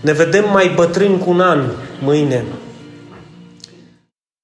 Ne 0.00 0.12
vedem 0.12 0.50
mai 0.50 0.72
bătrâni 0.74 1.18
cu 1.18 1.30
un 1.30 1.40
an 1.40 1.70
mâine 2.00 2.44